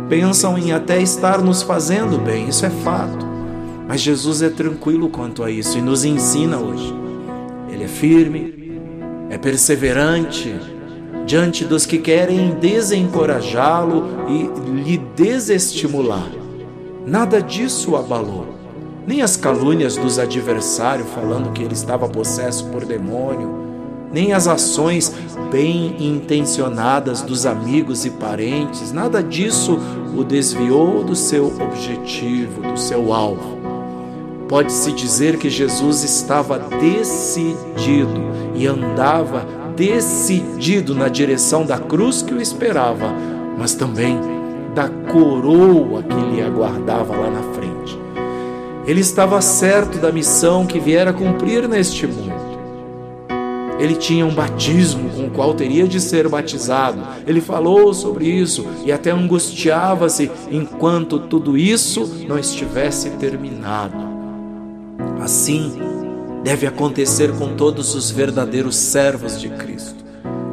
pensam 0.07 0.57
em 0.57 0.71
até 0.71 1.01
estar 1.01 1.41
nos 1.41 1.61
fazendo 1.61 2.17
bem. 2.17 2.47
Isso 2.47 2.65
é 2.65 2.69
fato. 2.69 3.25
Mas 3.87 4.01
Jesus 4.01 4.41
é 4.41 4.49
tranquilo 4.49 5.09
quanto 5.09 5.43
a 5.43 5.51
isso 5.51 5.77
e 5.77 5.81
nos 5.81 6.05
ensina 6.05 6.57
hoje. 6.57 6.93
Ele 7.69 7.83
é 7.83 7.87
firme, 7.87 8.79
é 9.29 9.37
perseverante 9.37 10.55
diante 11.25 11.65
dos 11.65 11.85
que 11.85 11.97
querem 11.97 12.51
desencorajá-lo 12.55 14.05
e 14.27 14.81
lhe 14.83 14.97
desestimular. 15.15 16.29
Nada 17.05 17.41
disso 17.41 17.91
o 17.91 17.97
abalou. 17.97 18.60
Nem 19.05 19.21
as 19.21 19.35
calúnias 19.35 19.95
dos 19.95 20.19
adversários 20.19 21.07
falando 21.09 21.51
que 21.51 21.63
ele 21.63 21.73
estava 21.73 22.07
possesso 22.07 22.65
por 22.65 22.85
demônio, 22.85 23.49
nem 24.11 24.33
as 24.33 24.47
ações 24.47 25.13
bem 25.51 25.95
intencionadas 25.99 27.21
dos 27.21 27.45
amigos 27.45 28.05
e 28.05 28.09
parentes, 28.11 28.91
nada 28.91 29.23
disso 29.23 29.79
o 30.15 30.23
desviou 30.23 31.03
do 31.03 31.15
seu 31.15 31.47
objetivo, 31.47 32.61
do 32.61 32.77
seu 32.77 33.13
alvo 33.13 33.61
pode-se 34.51 34.91
dizer 34.91 35.37
que 35.37 35.49
Jesus 35.49 36.03
estava 36.03 36.59
decidido 36.59 38.21
e 38.53 38.67
andava 38.67 39.47
decidido 39.77 40.93
na 40.93 41.07
direção 41.07 41.65
da 41.65 41.79
cruz 41.79 42.21
que 42.21 42.33
o 42.33 42.41
esperava, 42.41 43.13
mas 43.57 43.73
também 43.75 44.19
da 44.75 44.89
coroa 44.89 46.03
que 46.03 46.35
lhe 46.35 46.41
aguardava 46.41 47.15
lá 47.15 47.31
na 47.31 47.41
frente. 47.53 47.70
Ele 48.85 48.99
estava 48.99 49.39
certo 49.41 49.99
da 49.99 50.11
missão 50.11 50.65
que 50.65 50.79
viera 50.79 51.13
cumprir 51.13 51.67
neste 51.67 52.07
mundo. 52.07 52.51
Ele 53.79 53.95
tinha 53.95 54.25
um 54.25 54.33
batismo 54.33 55.09
com 55.09 55.25
o 55.25 55.29
qual 55.31 55.55
teria 55.55 55.87
de 55.87 55.99
ser 55.99 56.27
batizado. 56.29 57.01
Ele 57.25 57.41
falou 57.41 57.93
sobre 57.93 58.27
isso 58.27 58.65
e 58.85 58.91
até 58.91 59.09
angustiava-se 59.09 60.29
enquanto 60.51 61.19
tudo 61.19 61.57
isso 61.57 62.25
não 62.27 62.37
estivesse 62.37 63.09
terminado. 63.11 63.97
Assim 65.19 65.73
deve 66.43 66.67
acontecer 66.67 67.31
com 67.33 67.55
todos 67.55 67.95
os 67.95 68.11
verdadeiros 68.11 68.75
servos 68.75 69.39
de 69.39 69.49
Cristo. 69.49 70.03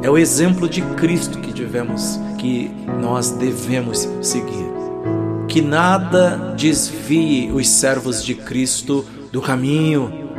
É 0.01 0.09
o 0.09 0.17
exemplo 0.17 0.69
de 0.69 0.81
Cristo 0.81 1.39
que 1.39 1.51
devemos, 1.51 2.19
que 2.37 2.71
nós 3.01 3.31
devemos 3.31 4.07
seguir. 4.21 4.68
Que 5.49 5.61
nada 5.61 6.53
desvie 6.55 7.51
os 7.51 7.67
servos 7.67 8.23
de 8.23 8.35
Cristo 8.35 9.05
do 9.31 9.41
caminho, 9.41 10.29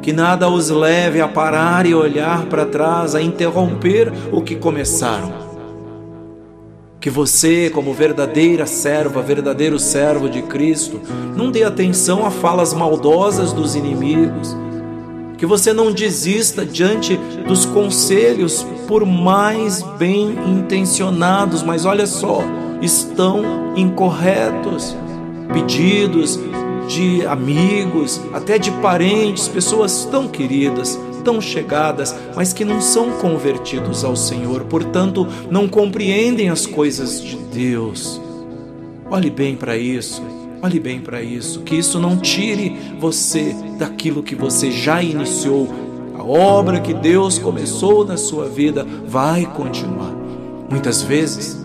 que 0.00 0.12
nada 0.12 0.48
os 0.48 0.70
leve 0.70 1.20
a 1.20 1.28
parar 1.28 1.84
e 1.84 1.94
olhar 1.94 2.46
para 2.46 2.64
trás, 2.64 3.14
a 3.14 3.20
interromper 3.20 4.10
o 4.32 4.40
que 4.40 4.56
começaram 4.56 5.44
que 7.04 7.10
você, 7.10 7.68
como 7.68 7.92
verdadeira 7.92 8.64
serva, 8.64 9.20
verdadeiro 9.20 9.78
servo 9.78 10.26
de 10.26 10.40
Cristo, 10.40 11.02
não 11.36 11.50
dê 11.50 11.62
atenção 11.62 12.24
a 12.24 12.30
falas 12.30 12.72
maldosas 12.72 13.52
dos 13.52 13.74
inimigos. 13.74 14.56
Que 15.36 15.44
você 15.44 15.70
não 15.74 15.92
desista 15.92 16.64
diante 16.64 17.20
dos 17.46 17.66
conselhos, 17.66 18.66
por 18.88 19.04
mais 19.04 19.82
bem 19.98 20.34
intencionados, 20.46 21.62
mas 21.62 21.84
olha 21.84 22.06
só, 22.06 22.42
estão 22.84 23.74
incorretos. 23.76 24.96
Pedidos 25.52 26.38
de 26.88 27.24
amigos, 27.26 28.20
até 28.32 28.58
de 28.58 28.70
parentes, 28.70 29.48
pessoas 29.48 30.04
tão 30.10 30.28
queridas, 30.28 30.98
tão 31.24 31.40
chegadas, 31.40 32.14
mas 32.36 32.52
que 32.52 32.64
não 32.64 32.80
são 32.80 33.12
convertidos 33.12 34.04
ao 34.04 34.14
Senhor, 34.14 34.64
portanto, 34.64 35.26
não 35.50 35.66
compreendem 35.66 36.50
as 36.50 36.66
coisas 36.66 37.22
de 37.22 37.36
Deus. 37.36 38.20
Olhe 39.10 39.30
bem 39.30 39.56
para 39.56 39.76
isso. 39.76 40.22
Olhe 40.62 40.80
bem 40.80 40.98
para 40.98 41.22
isso, 41.22 41.60
que 41.60 41.74
isso 41.74 42.00
não 42.00 42.16
tire 42.16 42.74
você 42.98 43.54
daquilo 43.78 44.22
que 44.22 44.34
você 44.34 44.70
já 44.70 45.02
iniciou. 45.02 45.68
A 46.18 46.24
obra 46.24 46.80
que 46.80 46.94
Deus 46.94 47.38
começou 47.38 48.02
na 48.02 48.16
sua 48.16 48.48
vida 48.48 48.86
vai 49.06 49.44
continuar. 49.44 50.14
Muitas 50.70 51.02
vezes, 51.02 51.63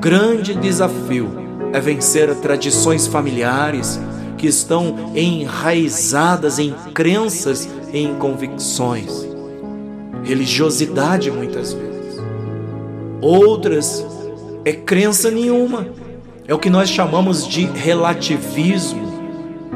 grande 0.00 0.54
desafio 0.54 1.30
é 1.74 1.78
vencer 1.78 2.34
tradições 2.36 3.06
familiares 3.06 4.00
que 4.38 4.46
estão 4.46 5.12
enraizadas 5.14 6.58
em 6.58 6.72
crenças 6.94 7.68
em 7.92 8.14
convicções, 8.14 9.28
religiosidade 10.24 11.30
muitas 11.30 11.74
vezes. 11.74 12.18
Outras 13.20 14.04
é 14.64 14.72
crença 14.72 15.30
nenhuma. 15.30 15.86
É 16.48 16.54
o 16.54 16.58
que 16.58 16.70
nós 16.70 16.88
chamamos 16.88 17.46
de 17.46 17.66
relativismo, 17.66 19.02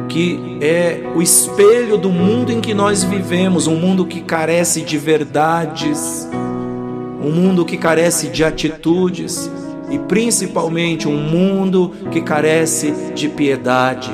que 0.09 0.59
é 0.63 1.03
o 1.15 1.21
espelho 1.21 1.99
do 1.99 2.09
mundo 2.09 2.51
em 2.51 2.63
que 2.63 2.73
nós 2.73 3.05
vivemos, 3.05 3.67
um 3.67 3.77
mundo 3.77 4.07
que 4.07 4.23
carece 4.23 4.81
de 4.81 4.97
verdades, 4.97 6.27
um 7.23 7.31
mundo 7.31 7.65
que 7.65 7.77
carece 7.77 8.29
de 8.29 8.43
atitudes 8.43 9.51
e 9.95 9.99
principalmente 10.01 11.07
um 11.07 11.17
mundo 11.17 11.93
que 12.11 12.21
carece 12.21 12.93
de 13.15 13.29
piedade. 13.29 14.11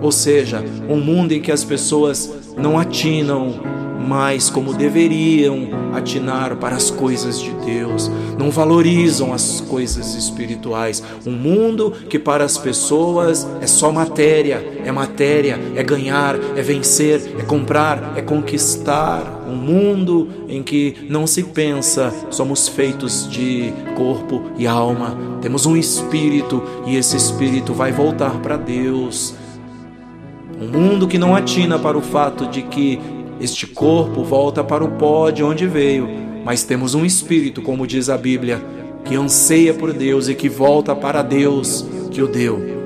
Ou 0.00 0.10
seja, 0.10 0.64
um 0.88 0.98
mundo 0.98 1.32
em 1.32 1.42
que 1.42 1.52
as 1.52 1.62
pessoas 1.62 2.32
não 2.56 2.78
atinam 2.78 3.60
mais 4.00 4.48
como 4.48 4.72
deveriam 4.72 5.68
atinar 5.92 6.56
para 6.56 6.74
as 6.74 6.90
coisas 6.90 7.38
de 7.38 7.50
Deus, 7.66 8.10
não 8.38 8.50
valorizam 8.50 9.34
as 9.34 9.60
coisas 9.60 10.14
espirituais. 10.14 11.02
Um 11.26 11.32
mundo 11.32 11.92
que 12.08 12.18
para 12.18 12.42
as 12.42 12.56
pessoas 12.56 13.46
é 13.60 13.66
só 13.66 13.92
matéria, 13.92 14.80
é 14.86 14.90
matéria, 14.90 15.60
é 15.76 15.82
ganhar, 15.82 16.34
é 16.56 16.62
vencer, 16.62 17.34
é 17.38 17.42
comprar, 17.42 18.14
é 18.16 18.22
conquistar. 18.22 19.39
Mundo 19.60 20.28
em 20.48 20.62
que 20.62 21.06
não 21.08 21.26
se 21.26 21.42
pensa, 21.42 22.12
somos 22.30 22.66
feitos 22.66 23.28
de 23.30 23.72
corpo 23.96 24.42
e 24.56 24.66
alma, 24.66 25.16
temos 25.42 25.66
um 25.66 25.76
espírito 25.76 26.62
e 26.86 26.96
esse 26.96 27.16
espírito 27.16 27.74
vai 27.74 27.92
voltar 27.92 28.40
para 28.40 28.56
Deus 28.56 29.34
um 30.60 30.68
mundo 30.68 31.08
que 31.08 31.16
não 31.16 31.34
atina 31.34 31.78
para 31.78 31.96
o 31.96 32.02
fato 32.02 32.46
de 32.46 32.60
que 32.62 33.00
este 33.40 33.66
corpo 33.66 34.22
volta 34.22 34.62
para 34.62 34.84
o 34.84 34.90
pó 34.92 35.30
de 35.30 35.42
onde 35.42 35.66
veio, 35.66 36.06
mas 36.44 36.62
temos 36.62 36.94
um 36.94 37.04
espírito, 37.04 37.62
como 37.62 37.86
diz 37.86 38.10
a 38.10 38.18
Bíblia, 38.18 38.62
que 39.04 39.14
anseia 39.14 39.72
por 39.72 39.92
Deus 39.92 40.28
e 40.28 40.34
que 40.34 40.50
volta 40.50 40.94
para 40.94 41.22
Deus 41.22 41.86
que 42.10 42.22
o 42.22 42.28
deu. 42.28 42.79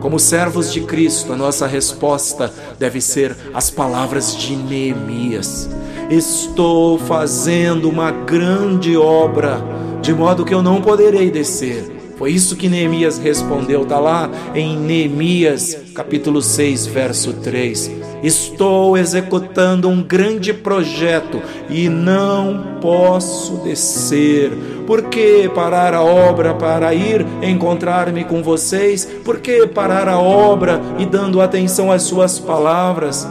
Como 0.00 0.18
servos 0.18 0.72
de 0.72 0.82
Cristo, 0.82 1.32
a 1.32 1.36
nossa 1.36 1.66
resposta 1.66 2.52
deve 2.78 3.00
ser 3.00 3.36
as 3.54 3.70
palavras 3.70 4.36
de 4.36 4.54
Neemias. 4.54 5.68
Estou 6.10 6.98
fazendo 6.98 7.88
uma 7.88 8.10
grande 8.10 8.96
obra, 8.96 9.60
de 10.00 10.12
modo 10.12 10.44
que 10.44 10.54
eu 10.54 10.62
não 10.62 10.80
poderei 10.80 11.30
descer. 11.30 11.96
Foi 12.16 12.30
isso 12.30 12.56
que 12.56 12.68
Neemias 12.68 13.18
respondeu, 13.18 13.82
está 13.82 13.98
lá 13.98 14.30
em 14.54 14.76
Neemias 14.76 15.76
capítulo 15.94 16.40
6, 16.40 16.86
verso 16.86 17.32
3. 17.34 17.90
Estou 18.22 18.96
executando 18.96 19.88
um 19.88 20.02
grande 20.02 20.52
projeto 20.54 21.42
e 21.68 21.88
não 21.88 22.78
posso 22.80 23.56
descer. 23.58 24.50
Por 24.86 25.02
que 25.04 25.48
parar 25.48 25.92
a 25.94 26.02
obra 26.02 26.54
para 26.54 26.94
ir 26.94 27.26
encontrar-me 27.42 28.24
com 28.24 28.42
vocês? 28.42 29.04
Por 29.24 29.40
que 29.40 29.66
parar 29.66 30.08
a 30.08 30.18
obra 30.18 30.80
e 30.98 31.04
dando 31.04 31.40
atenção 31.40 31.90
às 31.90 32.02
suas 32.02 32.38
palavras? 32.38 33.26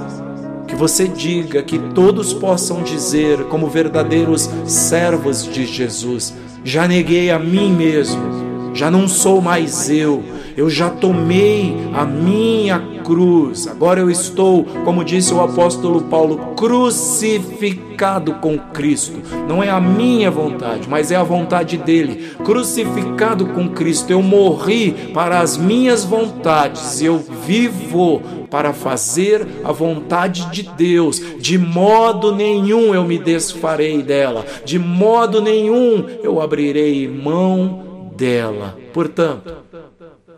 Que 0.67 0.75
você 0.75 1.07
diga 1.07 1.63
que 1.63 1.79
todos 1.79 2.33
possam 2.33 2.83
dizer, 2.83 3.45
como 3.45 3.67
verdadeiros 3.67 4.49
servos 4.65 5.43
de 5.45 5.65
Jesus: 5.65 6.33
já 6.63 6.87
neguei 6.87 7.31
a 7.31 7.39
mim 7.39 7.71
mesmo 7.71 8.45
já 8.75 8.91
não 8.91 9.07
sou 9.07 9.41
mais 9.41 9.89
eu, 9.89 10.21
eu 10.55 10.69
já 10.69 10.89
tomei 10.89 11.75
a 11.93 12.05
minha 12.05 12.79
cruz. 13.03 13.67
Agora 13.67 13.99
eu 13.99 14.09
estou, 14.09 14.63
como 14.83 15.03
disse 15.03 15.33
o 15.33 15.41
apóstolo 15.41 16.01
Paulo, 16.03 16.55
crucificado 16.55 18.33
com 18.35 18.57
Cristo. 18.57 19.21
Não 19.47 19.61
é 19.61 19.69
a 19.69 19.79
minha 19.79 20.31
vontade, 20.31 20.87
mas 20.89 21.11
é 21.11 21.15
a 21.15 21.23
vontade 21.23 21.77
dele. 21.77 22.31
Crucificado 22.43 23.47
com 23.47 23.69
Cristo, 23.69 24.11
eu 24.11 24.21
morri 24.21 25.11
para 25.13 25.39
as 25.39 25.57
minhas 25.57 26.03
vontades, 26.03 27.01
eu 27.01 27.17
vivo 27.45 28.21
para 28.49 28.73
fazer 28.73 29.45
a 29.63 29.71
vontade 29.71 30.49
de 30.51 30.63
Deus. 30.63 31.21
De 31.39 31.57
modo 31.57 32.33
nenhum 32.33 32.93
eu 32.95 33.03
me 33.03 33.17
desfarei 33.17 34.01
dela, 34.01 34.45
de 34.63 34.79
modo 34.79 35.41
nenhum 35.41 36.05
eu 36.23 36.41
abrirei 36.41 37.07
mão 37.07 38.11
dela. 38.15 38.77
Portanto, 38.93 39.53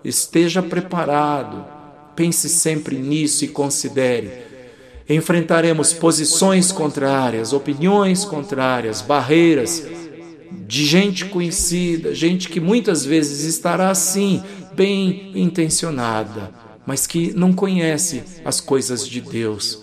esteja 0.04 0.62
preparado, 0.62 1.66
pense 2.16 2.50
sempre 2.50 2.98
nisso 2.98 3.46
e 3.46 3.48
considere. 3.48 4.46
Enfrentaremos 5.10 5.94
posições 5.94 6.72
contrárias, 6.72 7.54
opiniões 7.54 8.26
contrárias, 8.26 9.02
barreiras 9.02 9.86
de 10.68 10.86
gente 10.86 11.26
conhecida, 11.26 12.14
gente 12.14 12.50
que 12.50 12.60
muitas 12.60 13.06
vezes 13.06 13.44
estará 13.44 13.90
assim, 13.90 14.44
bem 14.76 15.32
intencionada, 15.36 16.54
mas 16.86 17.08
que 17.08 17.32
não 17.34 17.54
conhece 17.54 18.24
as 18.44 18.60
coisas 18.60 19.08
de 19.08 19.22
Deus. 19.22 19.82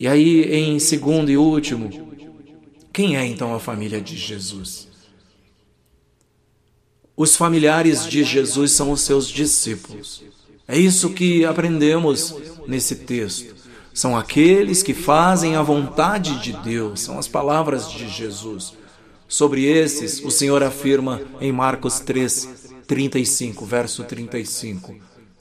E 0.00 0.06
aí, 0.06 0.44
em 0.44 0.78
segundo 0.78 1.30
e 1.30 1.36
último, 1.36 1.90
quem 2.92 3.16
é 3.16 3.26
então 3.26 3.54
a 3.54 3.60
família 3.60 4.00
de 4.00 4.16
Jesus? 4.16 4.87
Os 7.18 7.34
familiares 7.34 8.06
de 8.06 8.22
Jesus 8.22 8.70
são 8.70 8.92
os 8.92 9.00
seus 9.00 9.26
discípulos. 9.26 10.22
É 10.68 10.78
isso 10.78 11.10
que 11.10 11.44
aprendemos 11.44 12.32
nesse 12.64 12.94
texto. 12.94 13.56
São 13.92 14.16
aqueles 14.16 14.84
que 14.84 14.94
fazem 14.94 15.56
a 15.56 15.62
vontade 15.62 16.40
de 16.40 16.52
Deus, 16.52 17.00
são 17.00 17.18
as 17.18 17.26
palavras 17.26 17.90
de 17.90 18.08
Jesus. 18.08 18.72
Sobre 19.26 19.64
esses, 19.64 20.22
o 20.24 20.30
Senhor 20.30 20.62
afirma 20.62 21.20
em 21.40 21.50
Marcos 21.50 21.98
3, 21.98 22.70
35, 22.86 23.66
verso 23.66 24.04
35: 24.04 24.94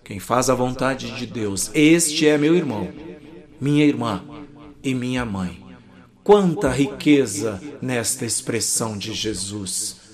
Quem 0.04 0.20
faz 0.20 0.50
a 0.50 0.56
vontade 0.56 1.12
de 1.12 1.28
Deus, 1.28 1.70
este 1.76 2.28
é 2.28 2.40
meu 2.40 2.56
irmão, 2.56 2.90
minha 3.62 3.86
irmã 3.86 4.24
e 4.84 4.96
minha 4.96 5.24
mãe. 5.24 5.64
Quanta 6.24 6.72
riqueza 6.72 7.62
nesta 7.80 8.26
expressão 8.26 8.98
de 8.98 9.14
Jesus! 9.14 10.07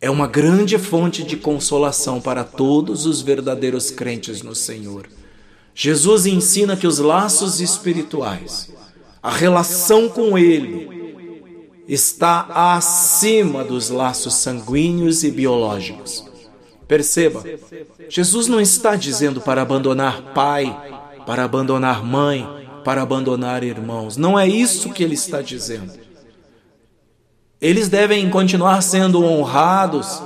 É 0.00 0.08
uma 0.10 0.26
grande 0.26 0.78
fonte 0.78 1.24
de 1.24 1.36
consolação 1.36 2.20
para 2.20 2.44
todos 2.44 3.04
os 3.04 3.20
verdadeiros 3.20 3.90
crentes 3.90 4.42
no 4.42 4.54
Senhor. 4.54 5.08
Jesus 5.74 6.26
ensina 6.26 6.76
que 6.76 6.86
os 6.86 6.98
laços 6.98 7.60
espirituais, 7.60 8.70
a 9.22 9.30
relação 9.30 10.08
com 10.08 10.38
Ele, 10.38 10.98
está 11.88 12.76
acima 12.76 13.64
dos 13.64 13.88
laços 13.88 14.34
sanguíneos 14.34 15.24
e 15.24 15.30
biológicos. 15.30 16.24
Perceba, 16.86 17.44
Jesus 18.08 18.46
não 18.46 18.60
está 18.60 18.94
dizendo 18.94 19.40
para 19.40 19.62
abandonar 19.62 20.32
pai, 20.32 20.74
para 21.26 21.44
abandonar 21.44 22.04
mãe, 22.04 22.46
para 22.84 23.02
abandonar 23.02 23.62
irmãos. 23.62 24.16
Não 24.16 24.38
é 24.38 24.48
isso 24.48 24.90
que 24.90 25.02
ele 25.02 25.14
está 25.14 25.42
dizendo. 25.42 25.92
Eles 27.60 27.88
devem 27.88 28.30
continuar 28.30 28.80
sendo 28.82 29.24
honrados, 29.24 30.22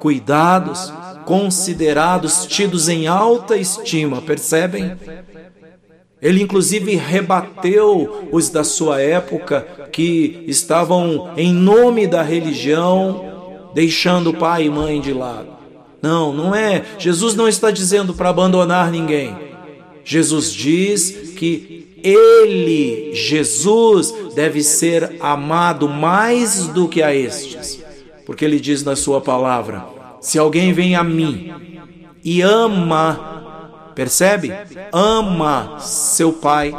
cuidados, 0.00 0.92
considerados, 1.24 2.44
tidos 2.46 2.88
em 2.88 3.06
alta 3.06 3.56
estima, 3.56 4.20
percebem? 4.20 4.96
Ele 6.20 6.42
inclusive 6.42 6.94
rebateu 6.96 8.28
os 8.32 8.48
da 8.48 8.64
sua 8.64 9.00
época 9.00 9.88
que 9.92 10.44
estavam 10.46 11.32
em 11.36 11.52
nome 11.52 12.06
da 12.06 12.22
religião 12.22 13.70
deixando 13.74 14.34
pai 14.34 14.66
e 14.66 14.70
mãe 14.70 15.00
de 15.00 15.12
lado. 15.12 15.48
Não, 16.00 16.32
não 16.32 16.54
é. 16.54 16.84
Jesus 16.98 17.34
não 17.34 17.48
está 17.48 17.70
dizendo 17.70 18.12
para 18.12 18.28
abandonar 18.28 18.90
ninguém. 18.90 19.36
Jesus 20.04 20.52
diz 20.52 21.32
que 21.36 21.81
ele, 22.02 23.14
Jesus, 23.14 24.12
deve 24.34 24.62
ser 24.62 25.16
amado 25.20 25.88
mais 25.88 26.66
do 26.68 26.88
que 26.88 27.02
a 27.02 27.14
estes, 27.14 27.82
porque 28.26 28.44
ele 28.44 28.58
diz 28.58 28.82
na 28.82 28.96
sua 28.96 29.20
palavra: 29.20 29.84
se 30.20 30.38
alguém 30.38 30.72
vem 30.72 30.94
a 30.94 31.04
mim 31.04 31.52
e 32.24 32.40
ama, 32.40 33.90
percebe? 33.94 34.52
Ama 34.92 35.78
seu 35.80 36.32
pai, 36.32 36.72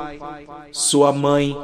sua 0.72 1.12
mãe, 1.12 1.56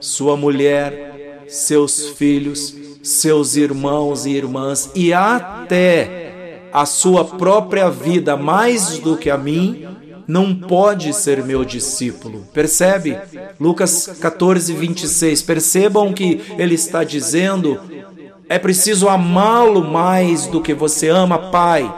sua 0.00 0.36
mulher, 0.36 1.44
seus 1.48 2.08
filhos, 2.10 2.74
seus 3.02 3.56
irmãos 3.56 4.26
e 4.26 4.30
irmãs 4.30 4.90
e 4.94 5.12
até 5.12 6.68
a 6.72 6.84
sua 6.84 7.24
própria 7.24 7.88
vida 7.88 8.36
mais 8.36 8.98
do 8.98 9.16
que 9.16 9.30
a 9.30 9.38
mim, 9.38 9.86
não 10.26 10.54
pode 10.54 11.12
ser 11.12 11.44
meu 11.44 11.64
discípulo. 11.64 12.46
Percebe? 12.52 13.18
Lucas 13.60 14.06
14, 14.20 14.72
26. 14.72 15.42
Percebam 15.42 16.12
que 16.12 16.40
ele 16.58 16.74
está 16.74 17.04
dizendo: 17.04 17.80
é 18.48 18.58
preciso 18.58 19.08
amá-lo 19.08 19.82
mais 19.82 20.46
do 20.46 20.60
que 20.60 20.74
você 20.74 21.08
ama 21.08 21.38
pai, 21.50 21.90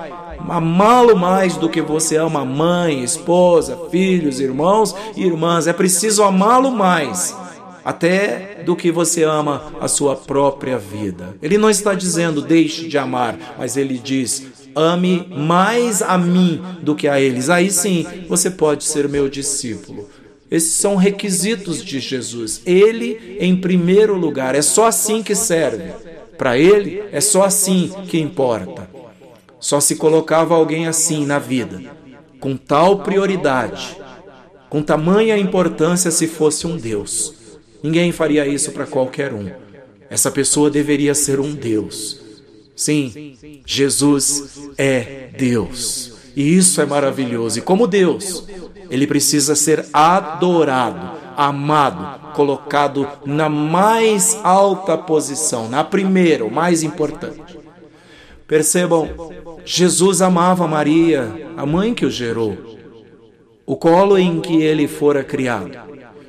amá-lo 0.48 1.16
mais 1.16 1.56
do 1.56 1.68
que 1.68 1.80
você 1.80 2.16
ama 2.16 2.44
mãe, 2.44 3.02
esposa, 3.02 3.78
filhos, 3.90 4.40
irmãos 4.40 4.94
e 5.16 5.24
irmãs. 5.24 5.66
É 5.66 5.72
preciso 5.72 6.22
amá-lo 6.22 6.70
mais 6.70 7.36
até 7.84 8.62
do 8.64 8.74
que 8.74 8.90
você 8.90 9.22
ama 9.22 9.72
a 9.80 9.86
sua 9.86 10.16
própria 10.16 10.76
vida. 10.76 11.36
Ele 11.40 11.56
não 11.56 11.70
está 11.70 11.94
dizendo 11.94 12.42
deixe 12.42 12.88
de 12.88 12.98
amar, 12.98 13.36
mas 13.56 13.76
ele 13.76 13.96
diz 13.96 14.65
ame 14.76 15.26
mais 15.30 16.02
a 16.02 16.18
mim 16.18 16.62
do 16.82 16.94
que 16.94 17.08
a 17.08 17.18
eles. 17.18 17.48
Aí 17.48 17.70
sim 17.70 18.06
você 18.28 18.50
pode 18.50 18.84
ser 18.84 19.08
meu 19.08 19.28
discípulo. 19.28 20.08
Esses 20.50 20.74
são 20.74 20.94
requisitos 20.94 21.84
de 21.84 21.98
Jesus. 21.98 22.60
Ele 22.64 23.38
em 23.40 23.56
primeiro 23.56 24.14
lugar. 24.14 24.54
É 24.54 24.62
só 24.62 24.84
assim 24.84 25.22
que 25.22 25.34
serve. 25.34 25.90
Para 26.38 26.58
ele, 26.58 27.02
é 27.10 27.20
só 27.20 27.44
assim 27.44 27.90
que 28.06 28.20
importa. 28.20 28.88
Só 29.58 29.80
se 29.80 29.96
colocava 29.96 30.54
alguém 30.54 30.86
assim 30.86 31.24
na 31.24 31.38
vida, 31.38 31.82
com 32.38 32.56
tal 32.56 32.98
prioridade, 33.00 33.96
com 34.68 34.82
tamanha 34.82 35.36
importância 35.38 36.10
se 36.10 36.26
fosse 36.26 36.66
um 36.66 36.76
Deus. 36.76 37.34
Ninguém 37.82 38.12
faria 38.12 38.46
isso 38.46 38.70
para 38.72 38.86
qualquer 38.86 39.32
um. 39.32 39.50
Essa 40.10 40.30
pessoa 40.30 40.70
deveria 40.70 41.14
ser 41.14 41.40
um 41.40 41.52
Deus. 41.54 42.20
Sim, 42.76 43.34
Jesus 43.64 44.70
é 44.76 45.30
Deus. 45.36 46.12
E 46.36 46.54
isso 46.54 46.82
é 46.82 46.84
maravilhoso. 46.84 47.58
E 47.58 47.62
como 47.62 47.86
Deus, 47.86 48.46
ele 48.90 49.06
precisa 49.06 49.56
ser 49.56 49.86
adorado, 49.94 51.18
amado, 51.34 52.32
colocado 52.34 53.08
na 53.24 53.48
mais 53.48 54.38
alta 54.44 54.98
posição, 54.98 55.70
na 55.70 55.82
primeira, 55.82 56.44
o 56.44 56.52
mais 56.52 56.82
importante. 56.82 57.58
Percebam, 58.46 59.08
Jesus 59.64 60.20
amava 60.20 60.68
Maria, 60.68 61.50
a 61.56 61.64
mãe 61.64 61.94
que 61.94 62.04
o 62.04 62.10
gerou, 62.10 62.56
o 63.64 63.74
colo 63.74 64.18
em 64.18 64.40
que 64.40 64.62
ele 64.62 64.86
fora 64.86 65.24
criado. 65.24 65.78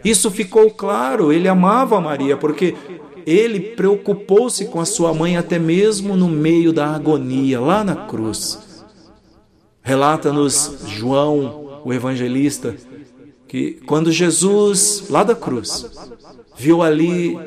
Isso 0.03 0.31
ficou 0.31 0.71
claro, 0.71 1.33
ele 1.33 1.49
amava 1.49 1.99
Maria, 1.99 2.37
porque 2.37 2.75
ele 3.27 3.59
preocupou-se 3.59 4.63
com 4.67 4.79
a 4.79 4.85
sua 4.85 5.13
mãe 5.13 5.35
até 5.35 5.59
mesmo 5.59 6.15
no 6.15 6.29
meio 6.29 6.71
da 6.71 6.95
agonia, 6.95 7.59
lá 7.59 7.83
na 7.83 7.93
cruz. 7.93 8.57
Relata-nos 9.81 10.79
João, 10.87 11.81
o 11.83 11.93
evangelista, 11.93 12.73
que 13.45 13.73
quando 13.85 14.13
Jesus, 14.13 15.07
lá 15.09 15.25
da 15.25 15.35
cruz, 15.35 15.85
viu 16.55 16.81
ali 16.81 17.37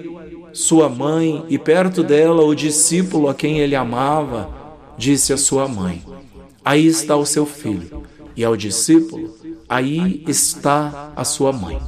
sua 0.53 0.91
mãe 0.91 1.47
e 1.49 1.59
perto 1.59 2.03
dela 2.03 2.45
o 2.45 2.55
discípulo 2.55 3.29
a 3.29 3.35
quem 3.35 3.61
ele 3.61 3.75
amava, 3.75 4.51
disse 4.99 5.33
à 5.33 5.39
sua 5.39 5.67
mãe: 5.67 6.05
Aí 6.63 6.87
está 6.87 7.17
o 7.17 7.25
seu 7.25 7.47
filho. 7.47 8.03
E 8.37 8.45
ao 8.45 8.55
discípulo: 8.55 9.35
Aí 9.67 10.23
está 10.29 11.13
a 11.17 11.25
sua 11.25 11.53
mãe. 11.53 11.81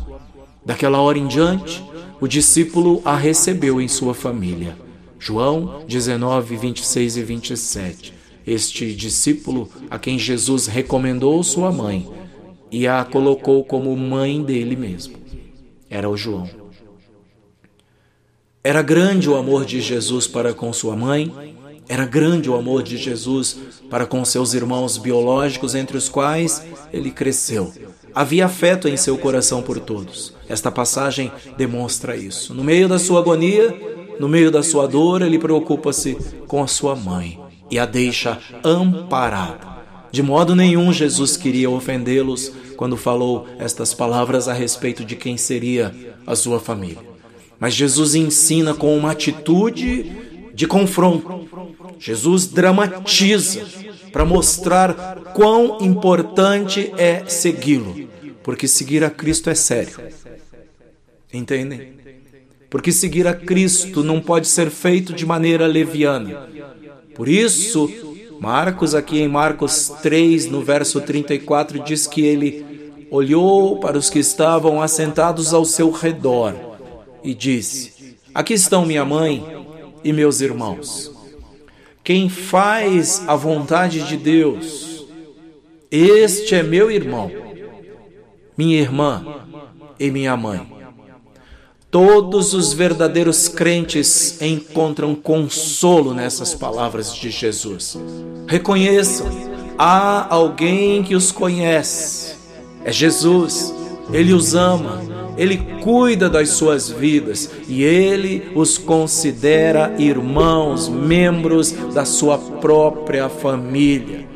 Daquela 0.64 0.98
hora 1.00 1.18
em 1.18 1.26
diante, 1.26 1.84
o 2.22 2.28
discípulo 2.28 3.02
a 3.04 3.16
recebeu 3.16 3.80
em 3.80 3.88
sua 3.88 4.14
família. 4.14 4.78
João 5.18 5.84
19, 5.88 6.54
26 6.54 7.16
e 7.16 7.22
27. 7.24 8.14
Este 8.46 8.94
discípulo 8.94 9.68
a 9.90 9.98
quem 9.98 10.16
Jesus 10.16 10.68
recomendou 10.68 11.42
sua 11.42 11.72
mãe 11.72 12.08
e 12.70 12.86
a 12.86 13.04
colocou 13.04 13.64
como 13.64 13.96
mãe 13.96 14.40
dele 14.40 14.76
mesmo. 14.76 15.16
Era 15.90 16.08
o 16.08 16.16
João. 16.16 16.48
Era 18.62 18.82
grande 18.82 19.28
o 19.28 19.34
amor 19.34 19.64
de 19.64 19.80
Jesus 19.80 20.28
para 20.28 20.54
com 20.54 20.72
sua 20.72 20.94
mãe, 20.94 21.56
era 21.88 22.06
grande 22.06 22.48
o 22.48 22.54
amor 22.54 22.84
de 22.84 22.98
Jesus 22.98 23.58
para 23.90 24.06
com 24.06 24.24
seus 24.24 24.54
irmãos 24.54 24.96
biológicos, 24.96 25.74
entre 25.74 25.96
os 25.96 26.08
quais 26.08 26.64
ele 26.92 27.10
cresceu. 27.10 27.72
Havia 28.14 28.46
afeto 28.46 28.88
em 28.88 28.96
seu 28.96 29.16
coração 29.16 29.62
por 29.62 29.80
todos. 29.80 30.34
Esta 30.48 30.70
passagem 30.70 31.32
demonstra 31.56 32.16
isso. 32.16 32.54
No 32.54 32.62
meio 32.62 32.88
da 32.88 32.98
sua 32.98 33.20
agonia, 33.20 33.74
no 34.20 34.28
meio 34.28 34.50
da 34.50 34.62
sua 34.62 34.86
dor, 34.86 35.22
ele 35.22 35.38
preocupa-se 35.38 36.16
com 36.46 36.62
a 36.62 36.66
sua 36.66 36.94
mãe 36.94 37.38
e 37.70 37.78
a 37.78 37.86
deixa 37.86 38.38
amparada. 38.62 39.72
De 40.10 40.22
modo 40.22 40.54
nenhum 40.54 40.92
Jesus 40.92 41.38
queria 41.38 41.70
ofendê-los 41.70 42.52
quando 42.76 42.96
falou 42.96 43.46
estas 43.58 43.94
palavras 43.94 44.46
a 44.46 44.52
respeito 44.52 45.04
de 45.04 45.16
quem 45.16 45.38
seria 45.38 45.94
a 46.26 46.36
sua 46.36 46.60
família. 46.60 46.98
Mas 47.58 47.74
Jesus 47.74 48.14
ensina 48.14 48.74
com 48.74 48.96
uma 48.96 49.12
atitude 49.12 50.12
de 50.52 50.66
confronto. 50.66 51.48
Jesus 51.98 52.46
dramatiza 52.46 53.64
para 54.12 54.24
mostrar 54.24 55.32
quão 55.34 55.78
importante 55.80 56.92
é 56.98 57.24
segui-lo, 57.26 58.08
porque 58.42 58.68
seguir 58.68 59.02
a 59.02 59.10
Cristo 59.10 59.48
é 59.48 59.54
sério. 59.54 59.98
Entendem? 61.32 61.94
Porque 62.68 62.92
seguir 62.92 63.26
a 63.26 63.34
Cristo 63.34 64.02
não 64.02 64.20
pode 64.20 64.46
ser 64.48 64.70
feito 64.70 65.12
de 65.12 65.26
maneira 65.26 65.66
leviana. 65.66 66.48
Por 67.14 67.28
isso, 67.28 67.90
Marcos, 68.40 68.94
aqui 68.94 69.20
em 69.20 69.28
Marcos 69.28 69.92
3, 70.02 70.46
no 70.46 70.62
verso 70.62 71.00
34, 71.00 71.82
diz 71.84 72.06
que 72.06 72.22
ele 72.22 72.64
olhou 73.10 73.78
para 73.78 73.98
os 73.98 74.08
que 74.08 74.18
estavam 74.18 74.80
assentados 74.80 75.52
ao 75.52 75.64
seu 75.64 75.90
redor 75.90 76.54
e 77.22 77.34
disse: 77.34 78.16
Aqui 78.34 78.54
estão 78.54 78.86
minha 78.86 79.04
mãe 79.04 79.44
e 80.02 80.12
meus 80.12 80.40
irmãos. 80.40 81.11
Quem 82.04 82.28
faz 82.28 83.22
a 83.28 83.36
vontade 83.36 84.02
de 84.06 84.16
Deus, 84.16 85.06
este 85.90 86.54
é 86.54 86.62
meu 86.62 86.90
irmão, 86.90 87.30
minha 88.58 88.80
irmã 88.80 89.24
e 90.00 90.10
minha 90.10 90.36
mãe. 90.36 90.66
Todos 91.92 92.54
os 92.54 92.72
verdadeiros 92.72 93.48
crentes 93.48 94.40
encontram 94.40 95.14
consolo 95.14 96.12
nessas 96.14 96.54
palavras 96.54 97.14
de 97.14 97.30
Jesus. 97.30 97.98
Reconheçam, 98.48 99.28
há 99.78 100.26
alguém 100.34 101.02
que 101.02 101.14
os 101.14 101.30
conhece. 101.30 102.34
É 102.84 102.90
Jesus. 102.90 103.72
Ele 104.12 104.32
os 104.32 104.54
ama, 104.54 105.02
ele 105.36 105.56
cuida 105.82 106.28
das 106.28 106.50
suas 106.50 106.90
vidas 106.90 107.50
e 107.68 107.82
ele 107.82 108.50
os 108.54 108.76
considera 108.76 109.94
irmãos, 109.98 110.88
membros 110.88 111.72
da 111.92 112.04
sua 112.04 112.38
própria 112.38 113.28
família. 113.28 114.26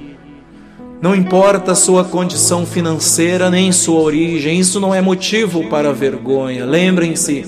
Não 1.00 1.14
importa 1.14 1.74
sua 1.74 2.04
condição 2.04 2.64
financeira 2.64 3.50
nem 3.50 3.70
sua 3.70 4.00
origem, 4.00 4.58
isso 4.58 4.80
não 4.80 4.94
é 4.94 5.00
motivo 5.00 5.68
para 5.68 5.92
vergonha. 5.92 6.64
Lembrem-se, 6.64 7.44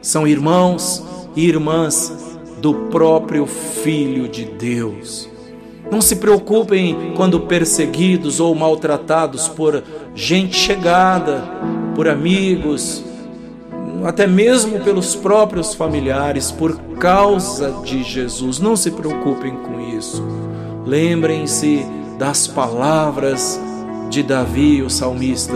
são 0.00 0.26
irmãos 0.26 1.04
e 1.36 1.46
irmãs 1.46 2.38
do 2.60 2.74
próprio 2.90 3.46
Filho 3.46 4.28
de 4.28 4.46
Deus. 4.46 5.28
Não 5.90 6.00
se 6.00 6.16
preocupem 6.16 7.12
quando 7.16 7.40
perseguidos 7.40 8.40
ou 8.40 8.54
maltratados 8.54 9.48
por 9.48 9.82
gente 10.14 10.56
chegada, 10.56 11.42
por 12.00 12.08
amigos, 12.08 13.04
até 14.06 14.26
mesmo 14.26 14.80
pelos 14.80 15.14
próprios 15.14 15.74
familiares, 15.74 16.50
por 16.50 16.74
causa 16.98 17.72
de 17.84 18.02
Jesus. 18.02 18.58
Não 18.58 18.74
se 18.74 18.90
preocupem 18.90 19.54
com 19.54 19.78
isso. 19.78 20.26
Lembrem-se 20.86 21.84
das 22.18 22.46
palavras 22.46 23.60
de 24.08 24.22
Davi, 24.22 24.80
o 24.80 24.88
salmista, 24.88 25.52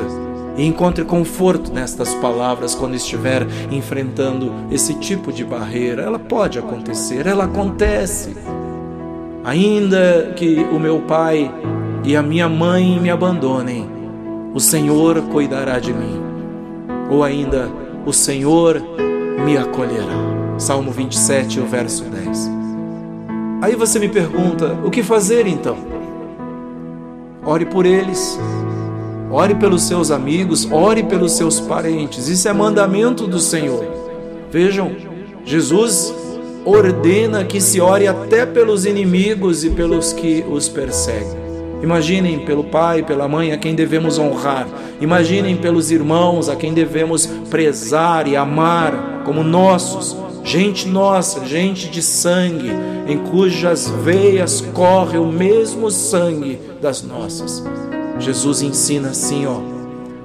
e 0.55 0.67
encontre 0.67 1.03
conforto 1.07 1.73
nestas 1.73 2.15
palavras 2.17 2.75
quando 2.75 2.95
estiver 2.95 3.47
enfrentando 3.71 4.53
esse 4.71 4.93
tipo 4.97 5.33
de 5.33 5.47
barreira. 5.47 6.03
Ela 6.03 6.19
pode 6.19 6.59
acontecer, 6.59 7.27
ela 7.27 7.45
acontece. 7.45 8.37
Ainda 9.43 10.35
que 10.37 10.59
o 10.71 10.79
meu 10.79 11.01
pai 11.09 11.51
e 12.05 12.15
a 12.15 12.23
minha 12.23 12.51
mãe 12.51 13.01
me 13.01 13.09
abandonem, 13.09 13.89
o 14.53 14.61
Senhor 14.61 15.23
cuidará 15.33 15.79
de 15.79 15.95
mim. 15.95 16.24
Ou 17.15 17.23
ainda, 17.23 17.71
o 18.05 18.13
Senhor 18.13 18.83
me 19.47 19.57
acolherá. 19.57 20.59
Salmo 20.59 20.91
27, 20.91 21.61
o 21.61 21.65
verso 21.65 22.03
10. 22.03 22.51
Aí 23.63 23.77
você 23.77 24.01
me 24.01 24.09
pergunta: 24.09 24.77
o 24.85 24.91
que 24.91 25.01
fazer 25.01 25.47
então? 25.47 25.77
Ore 27.47 27.67
por 27.67 27.87
eles, 27.87 28.37
ore 29.31 29.55
pelos 29.55 29.83
seus 29.83 30.11
amigos, 30.11 30.69
ore 30.73 31.05
pelos 31.05 31.37
seus 31.37 31.61
parentes. 31.61 32.27
Isso 32.27 32.49
é 32.49 32.53
mandamento 32.53 33.29
do 33.29 33.39
Senhor. 33.39 33.85
Vejam, 34.51 34.91
Jesus 35.45 36.13
ordena 36.65 37.45
que 37.45 37.61
se 37.61 37.81
ore 37.81 38.09
até 38.09 38.45
pelos 38.45 38.87
inimigos 38.87 39.63
e 39.63 39.71
pelos 39.71 40.13
que 40.13 40.45
os 40.51 40.69
perseguem. 40.69 41.44
Imaginem 41.85 42.39
pelo 42.47 42.65
pai, 42.65 43.03
pela 43.03 43.29
mãe 43.29 43.53
a 43.53 43.59
quem 43.59 43.75
devemos 43.75 44.19
honrar. 44.19 44.67
Imaginem 45.03 45.55
pelos 45.55 45.91
irmãos 45.91 46.49
a 46.49 46.57
quem 46.57 46.73
devemos 46.73 47.27
prezar 47.51 48.27
e 48.27 48.35
amar 48.35 49.21
como 49.23 49.45
nossos. 49.45 50.17
Gente 50.43 50.89
nossa, 50.89 51.45
gente 51.45 51.91
de 51.91 52.01
sangue, 52.01 52.71
em 53.07 53.19
cujas 53.19 53.91
veias 54.03 54.63
corre 54.73 55.19
o 55.19 55.27
mesmo 55.27 55.91
sangue 55.91 56.59
das 56.81 57.03
nossas. 57.03 57.63
Jesus 58.19 58.63
ensina 58.63 59.11
assim, 59.11 59.45
ó: 59.45 59.61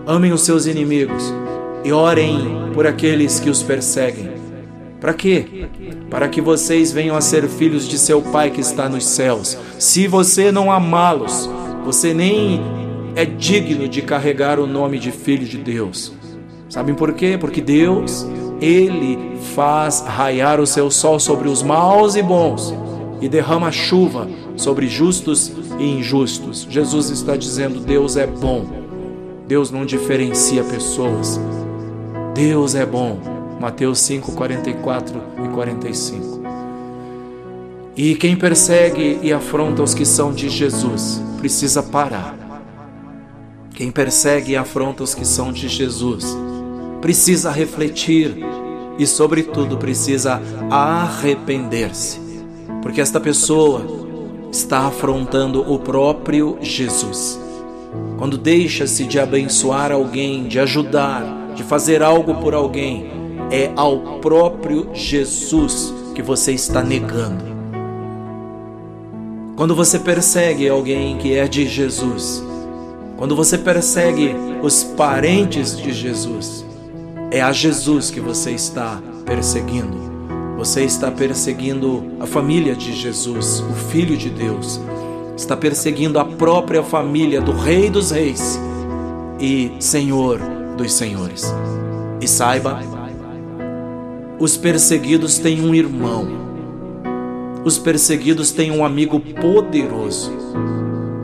amem 0.07 0.31
os 0.31 0.43
seus 0.43 0.65
inimigos 0.65 1.33
e 1.83 1.91
orem 1.91 2.71
por 2.73 2.87
aqueles 2.87 3.37
que 3.37 3.49
os 3.49 3.61
perseguem. 3.61 4.38
Para 4.99 5.13
quê? 5.13 5.67
Para 6.09 6.27
que 6.27 6.41
vocês 6.41 6.91
venham 6.91 7.15
a 7.15 7.21
ser 7.21 7.47
filhos 7.47 7.87
de 7.87 7.97
seu 7.97 8.21
Pai 8.21 8.51
que 8.51 8.59
está 8.59 8.89
nos 8.89 9.05
céus. 9.05 9.57
Se 9.77 10.07
você 10.07 10.51
não 10.51 10.71
amá-los, 10.71 11.49
você 11.85 12.13
nem 12.13 12.61
é 13.15 13.23
digno 13.25 13.87
de 13.87 14.01
carregar 14.01 14.59
o 14.59 14.67
nome 14.67 14.99
de 14.99 15.11
filho 15.11 15.45
de 15.45 15.57
Deus. 15.57 16.13
Sabem 16.69 16.93
por 16.93 17.13
quê? 17.13 17.37
Porque 17.39 17.61
Deus, 17.61 18.27
Ele 18.61 19.17
faz 19.55 20.01
raiar 20.01 20.59
o 20.59 20.67
seu 20.67 20.91
sol 20.91 21.19
sobre 21.19 21.47
os 21.47 21.63
maus 21.63 22.15
e 22.15 22.21
bons 22.21 22.73
e 23.21 23.27
derrama 23.27 23.71
chuva 23.71 24.27
sobre 24.55 24.87
justos 24.87 25.51
e 25.79 25.83
injustos. 25.83 26.67
Jesus 26.69 27.09
está 27.09 27.35
dizendo: 27.35 27.79
Deus 27.79 28.17
é 28.17 28.27
bom. 28.27 28.65
Deus 29.47 29.71
não 29.71 29.85
diferencia 29.85 30.63
pessoas. 30.63 31.39
Deus 32.35 32.75
é 32.75 32.85
bom. 32.85 33.38
Mateus 33.59 33.99
5, 33.99 34.31
44 34.31 35.21
e 35.43 35.49
45. 35.49 36.39
E 37.95 38.15
quem 38.15 38.35
persegue 38.35 39.19
e 39.21 39.33
afronta 39.33 39.83
os 39.83 39.93
que 39.93 40.05
são 40.05 40.31
de 40.31 40.47
Jesus 40.47 41.21
precisa 41.37 41.83
parar. 41.83 42.33
Quem 43.73 43.91
persegue 43.91 44.53
e 44.53 44.55
afronta 44.55 45.03
os 45.03 45.13
que 45.13 45.25
são 45.25 45.51
de 45.51 45.67
Jesus 45.67 46.25
precisa 47.01 47.51
refletir 47.51 48.37
e, 48.97 49.05
sobretudo, 49.05 49.77
precisa 49.77 50.41
arrepender-se, 50.69 52.19
porque 52.81 53.01
esta 53.01 53.19
pessoa 53.19 53.85
está 54.51 54.87
afrontando 54.87 55.69
o 55.69 55.79
próprio 55.79 56.57
Jesus. 56.61 57.39
Quando 58.17 58.37
deixa-se 58.37 59.05
de 59.05 59.19
abençoar 59.19 59.91
alguém, 59.91 60.47
de 60.47 60.59
ajudar, 60.59 61.53
de 61.55 61.63
fazer 61.63 62.01
algo 62.01 62.35
por 62.35 62.53
alguém, 62.53 63.18
é 63.51 63.71
ao 63.75 64.19
próprio 64.19 64.89
Jesus 64.93 65.93
que 66.13 66.21
você 66.21 66.51
está 66.51 66.83
negando. 66.83 67.45
Quando 69.55 69.75
você 69.75 69.99
persegue 69.99 70.69
alguém 70.69 71.17
que 71.17 71.35
é 71.35 71.47
de 71.47 71.67
Jesus, 71.67 72.43
quando 73.17 73.35
você 73.35 73.57
persegue 73.57 74.33
os 74.61 74.83
parentes 74.83 75.77
de 75.77 75.91
Jesus, 75.91 76.65
é 77.31 77.41
a 77.41 77.51
Jesus 77.51 78.09
que 78.09 78.19
você 78.19 78.51
está 78.51 79.01
perseguindo. 79.25 80.09
Você 80.57 80.83
está 80.83 81.11
perseguindo 81.11 82.03
a 82.19 82.25
família 82.25 82.75
de 82.75 82.93
Jesus, 82.93 83.59
o 83.59 83.73
Filho 83.73 84.17
de 84.17 84.29
Deus. 84.29 84.79
Está 85.35 85.55
perseguindo 85.55 86.19
a 86.19 86.25
própria 86.25 86.83
família 86.83 87.39
do 87.39 87.51
Rei 87.51 87.89
dos 87.89 88.11
Reis 88.11 88.59
e 89.39 89.71
Senhor 89.79 90.39
dos 90.75 90.93
Senhores. 90.93 91.53
E 92.21 92.27
saiba, 92.27 92.79
os 94.39 94.55
perseguidos 94.55 95.37
têm 95.37 95.61
um 95.61 95.75
irmão. 95.75 96.27
Os 97.65 97.77
perseguidos 97.77 98.51
têm 98.51 98.71
um 98.71 98.85
amigo 98.85 99.19
poderoso. 99.19 100.31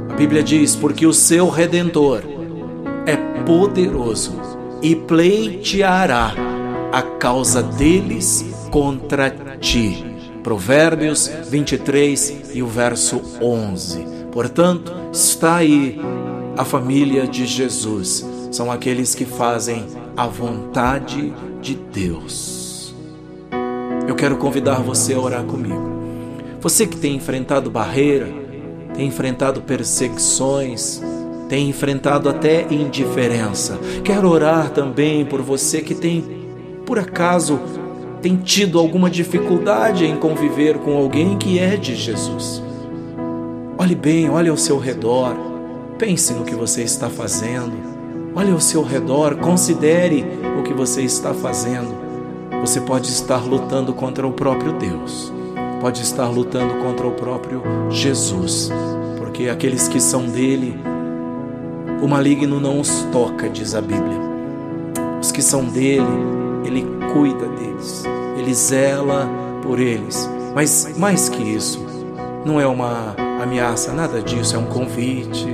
A 0.09 0.13
Bíblia 0.13 0.43
diz: 0.43 0.75
porque 0.75 1.07
o 1.07 1.13
seu 1.13 1.49
redentor 1.49 2.21
é 3.05 3.15
poderoso 3.45 4.33
e 4.81 4.95
pleiteará 4.95 6.33
a 6.91 7.01
causa 7.01 7.63
deles 7.63 8.45
contra 8.69 9.29
ti. 9.59 10.05
Provérbios 10.43 11.31
23 11.49 12.51
e 12.53 12.61
o 12.61 12.67
verso 12.67 13.21
11. 13.41 14.05
Portanto, 14.31 14.93
está 15.11 15.55
aí 15.55 15.99
a 16.57 16.63
família 16.63 17.25
de 17.25 17.45
Jesus. 17.45 18.25
São 18.51 18.71
aqueles 18.71 19.15
que 19.15 19.25
fazem 19.25 19.85
a 20.15 20.27
vontade 20.27 21.33
de 21.61 21.75
Deus. 21.75 22.64
Eu 24.15 24.17
quero 24.17 24.37
convidar 24.37 24.75
você 24.75 25.13
a 25.13 25.19
orar 25.19 25.43
comigo. 25.43 25.91
Você 26.61 26.87
que 26.87 26.95
tem 26.95 27.17
enfrentado 27.17 27.69
barreira, 27.69 28.29
tem 28.93 29.07
enfrentado 29.07 29.61
perseguições, 29.63 31.03
tem 31.49 31.67
enfrentado 31.67 32.29
até 32.29 32.65
indiferença. 32.73 33.77
Quero 34.05 34.29
orar 34.29 34.69
também 34.69 35.25
por 35.25 35.41
você 35.41 35.81
que 35.81 35.93
tem, 35.93 36.23
por 36.85 36.97
acaso, 36.97 37.59
tem 38.21 38.37
tido 38.37 38.79
alguma 38.79 39.09
dificuldade 39.09 40.05
em 40.05 40.15
conviver 40.15 40.77
com 40.77 40.95
alguém 40.95 41.37
que 41.37 41.59
é 41.59 41.75
de 41.75 41.93
Jesus. 41.93 42.63
Olhe 43.77 43.95
bem, 43.95 44.29
olhe 44.29 44.47
ao 44.47 44.55
seu 44.55 44.77
redor, 44.77 45.35
pense 45.99 46.31
no 46.31 46.45
que 46.45 46.55
você 46.55 46.83
está 46.83 47.09
fazendo, 47.09 47.73
olhe 48.33 48.53
ao 48.53 48.61
seu 48.61 48.81
redor, 48.81 49.35
considere 49.35 50.23
o 50.57 50.63
que 50.63 50.73
você 50.73 51.01
está 51.01 51.33
fazendo. 51.33 51.94
Você 52.61 52.81
pode 52.81 53.09
estar 53.09 53.43
lutando 53.43 53.93
contra 53.93 54.27
o 54.27 54.31
próprio 54.31 54.73
Deus, 54.73 55.31
pode 55.81 56.01
estar 56.01 56.27
lutando 56.27 56.75
contra 56.75 57.05
o 57.05 57.11
próprio 57.11 57.61
Jesus, 57.89 58.71
porque 59.17 59.49
aqueles 59.49 59.87
que 59.87 59.99
são 59.99 60.25
dele 60.25 60.77
o 62.01 62.07
maligno 62.07 62.59
não 62.59 62.79
os 62.79 63.01
toca, 63.11 63.49
diz 63.49 63.73
a 63.73 63.81
Bíblia. 63.81 64.19
Os 65.21 65.31
que 65.31 65.41
são 65.41 65.65
dele, 65.65 66.05
ele 66.65 66.85
cuida 67.13 67.47
deles, 67.47 68.03
ele 68.37 68.53
zela 68.53 69.29
por 69.63 69.79
eles. 69.79 70.29
Mas 70.53 70.95
mais 70.97 71.29
que 71.29 71.41
isso, 71.41 71.83
não 72.45 72.59
é 72.59 72.67
uma 72.67 73.15
ameaça, 73.41 73.93
nada 73.93 74.21
disso, 74.21 74.55
é 74.55 74.59
um 74.59 74.65
convite. 74.65 75.47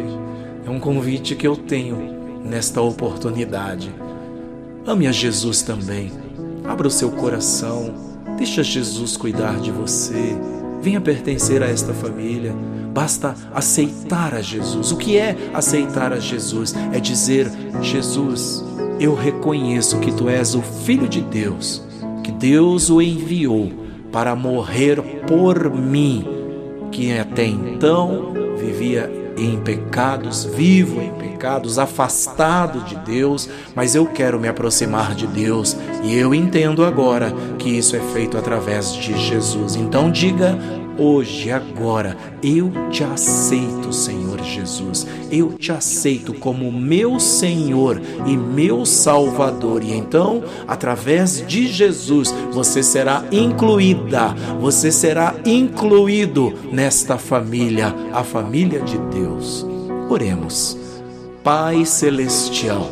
É 0.65 0.69
um 0.69 0.79
convite 0.79 1.35
que 1.35 1.47
eu 1.47 1.55
tenho 1.55 1.97
nesta 2.43 2.81
oportunidade. 2.81 3.93
Ame 4.85 5.07
a 5.07 5.11
Jesus 5.11 5.61
também. 5.61 6.11
Abra 6.65 6.87
o 6.87 6.91
seu 6.91 7.11
coração. 7.11 7.93
Deixa 8.37 8.63
Jesus 8.63 9.17
cuidar 9.17 9.59
de 9.59 9.71
você. 9.71 10.35
Venha 10.81 10.99
pertencer 10.99 11.61
a 11.61 11.67
esta 11.67 11.93
família. 11.93 12.53
Basta 12.93 13.35
aceitar 13.53 14.33
a 14.33 14.41
Jesus. 14.41 14.91
O 14.91 14.97
que 14.97 15.17
é 15.17 15.35
aceitar 15.53 16.11
a 16.11 16.19
Jesus? 16.19 16.73
É 16.91 16.99
dizer: 16.99 17.49
Jesus, 17.81 18.63
eu 18.99 19.13
reconheço 19.15 19.99
que 19.99 20.11
tu 20.11 20.27
és 20.27 20.55
o 20.55 20.61
Filho 20.61 21.07
de 21.07 21.21
Deus, 21.21 21.83
que 22.23 22.31
Deus 22.31 22.89
o 22.89 23.01
enviou 23.01 23.71
para 24.11 24.35
morrer 24.35 25.01
por 25.25 25.71
mim, 25.71 26.27
que 26.91 27.17
até 27.17 27.45
então 27.45 28.33
vivia 28.57 29.09
em 29.37 29.57
pecados, 29.59 30.43
vivo 30.43 31.01
em 31.01 31.11
pecados, 31.41 31.79
afastado 31.79 32.81
de 32.81 32.95
Deus, 32.97 33.49
mas 33.73 33.95
eu 33.95 34.05
quero 34.05 34.39
me 34.39 34.47
aproximar 34.47 35.15
de 35.15 35.25
Deus 35.25 35.75
e 36.03 36.15
eu 36.15 36.35
entendo 36.35 36.85
agora 36.85 37.33
que 37.57 37.67
isso 37.67 37.95
é 37.95 37.99
feito 37.99 38.37
através 38.37 38.93
de 38.93 39.17
Jesus. 39.17 39.75
Então 39.75 40.11
diga 40.11 40.55
hoje, 40.99 41.51
agora, 41.51 42.15
eu 42.43 42.71
te 42.91 43.03
aceito, 43.03 43.91
Senhor 43.91 44.39
Jesus. 44.43 45.07
Eu 45.31 45.53
te 45.53 45.71
aceito 45.71 46.31
como 46.35 46.71
meu 46.71 47.19
Senhor 47.19 47.99
e 48.27 48.37
meu 48.37 48.85
Salvador. 48.85 49.83
E 49.83 49.93
então, 49.93 50.43
através 50.67 51.43
de 51.47 51.65
Jesus, 51.65 52.31
você 52.51 52.83
será 52.83 53.25
incluída, 53.31 54.35
você 54.59 54.91
será 54.91 55.33
incluído 55.43 56.53
nesta 56.71 57.17
família, 57.17 57.95
a 58.13 58.23
família 58.23 58.81
de 58.81 58.99
Deus. 58.99 59.65
Oremos. 60.07 60.90
Pai 61.43 61.87
celestial, 61.87 62.87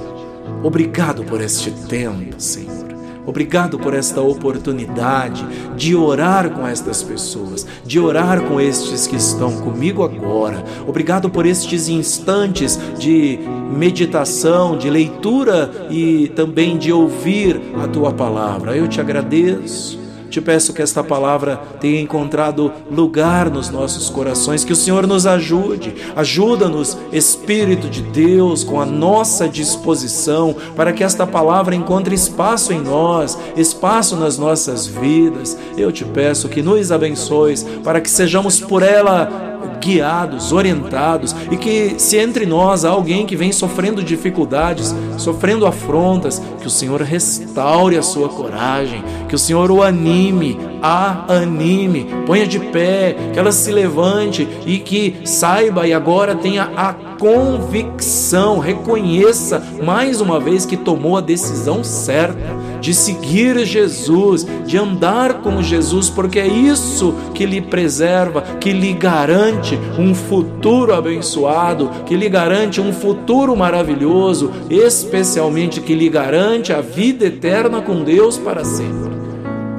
obrigado 0.63 1.23
por 1.23 1.39
este 1.39 1.69
tempo, 1.87 2.33
Senhor. 2.39 2.89
Obrigado 3.23 3.77
por 3.77 3.93
esta 3.93 4.21
oportunidade 4.21 5.45
de 5.77 5.95
orar 5.95 6.49
com 6.49 6.67
estas 6.67 7.03
pessoas, 7.03 7.67
de 7.85 7.99
orar 7.99 8.41
com 8.41 8.59
estes 8.59 9.05
que 9.05 9.17
estão 9.17 9.61
comigo 9.61 10.03
agora. 10.03 10.63
Obrigado 10.87 11.29
por 11.29 11.45
estes 11.45 11.89
instantes 11.89 12.79
de 12.97 13.37
meditação, 13.71 14.75
de 14.75 14.89
leitura 14.89 15.87
e 15.91 16.29
também 16.29 16.75
de 16.75 16.91
ouvir 16.91 17.61
a 17.83 17.87
tua 17.87 18.11
palavra. 18.11 18.75
Eu 18.75 18.87
te 18.87 18.99
agradeço 18.99 19.99
te 20.29 20.39
peço 20.39 20.73
que 20.73 20.81
esta 20.81 21.03
palavra 21.03 21.57
tenha 21.79 21.99
encontrado 21.99 22.71
lugar 22.89 23.49
nos 23.49 23.69
nossos 23.69 24.09
corações, 24.09 24.63
que 24.63 24.73
o 24.73 24.75
Senhor 24.75 25.07
nos 25.07 25.25
ajude, 25.25 25.93
ajuda-nos, 26.15 26.97
Espírito 27.11 27.89
de 27.89 28.01
Deus, 28.01 28.63
com 28.63 28.79
a 28.79 28.85
nossa 28.85 29.47
disposição, 29.47 30.55
para 30.75 30.93
que 30.93 31.03
esta 31.03 31.25
palavra 31.25 31.75
encontre 31.75 32.13
espaço 32.13 32.71
em 32.71 32.79
nós, 32.79 33.37
espaço 33.57 34.15
nas 34.15 34.37
nossas 34.37 34.85
vidas. 34.85 35.57
Eu 35.77 35.91
te 35.91 36.05
peço 36.05 36.47
que 36.47 36.61
nos 36.61 36.91
abençoes, 36.91 37.63
para 37.83 37.99
que 37.99 38.09
sejamos 38.09 38.59
por 38.59 38.83
ela 38.83 39.48
guiados, 39.79 40.51
orientados 40.51 41.35
e 41.51 41.57
que 41.57 41.95
se 41.97 42.17
entre 42.17 42.45
nós 42.45 42.85
há 42.85 42.89
alguém 42.89 43.25
que 43.25 43.35
vem 43.35 43.51
sofrendo 43.51 44.03
dificuldades, 44.03 44.95
sofrendo 45.17 45.65
afrontas, 45.65 46.41
que 46.59 46.67
o 46.67 46.69
Senhor 46.69 47.01
restaure 47.01 47.97
a 47.97 48.03
sua 48.03 48.29
coragem, 48.29 49.03
que 49.27 49.35
o 49.35 49.39
Senhor 49.39 49.71
o 49.71 49.81
anime, 49.81 50.59
a 50.81 51.33
anime, 51.33 52.07
ponha 52.25 52.47
de 52.47 52.59
pé, 52.59 53.15
que 53.33 53.39
ela 53.39 53.51
se 53.51 53.71
levante 53.71 54.47
e 54.65 54.79
que 54.79 55.21
saiba 55.25 55.87
e 55.87 55.93
agora 55.93 56.35
tenha 56.35 56.71
a 56.75 56.93
convicção, 56.93 58.59
reconheça 58.59 59.61
mais 59.83 60.21
uma 60.21 60.39
vez 60.39 60.65
que 60.65 60.77
tomou 60.77 61.17
a 61.17 61.21
decisão 61.21 61.83
certa 61.83 62.68
de 62.79 62.93
seguir 62.93 63.65
Jesus, 63.65 64.45
de 64.65 64.77
andar 64.77 65.41
com 65.41 65.61
Jesus, 65.61 66.09
porque 66.09 66.39
é 66.39 66.47
isso 66.47 67.13
que 67.33 67.45
lhe 67.45 67.61
preserva, 67.61 68.41
que 68.59 68.71
lhe 68.71 68.93
garante 68.93 69.77
um 69.97 70.13
futuro 70.13 70.93
abençoado, 70.93 71.89
que 72.05 72.15
lhe 72.15 72.29
garante 72.29 72.81
um 72.81 72.93
futuro 72.93 73.55
maravilhoso, 73.55 74.51
especialmente 74.69 75.81
que 75.81 75.93
lhe 75.93 76.09
garante 76.09 76.71
a 76.73 76.81
vida 76.81 77.25
eterna 77.25 77.81
com 77.81 78.03
Deus 78.03 78.37
para 78.37 78.63
sempre. 78.63 79.09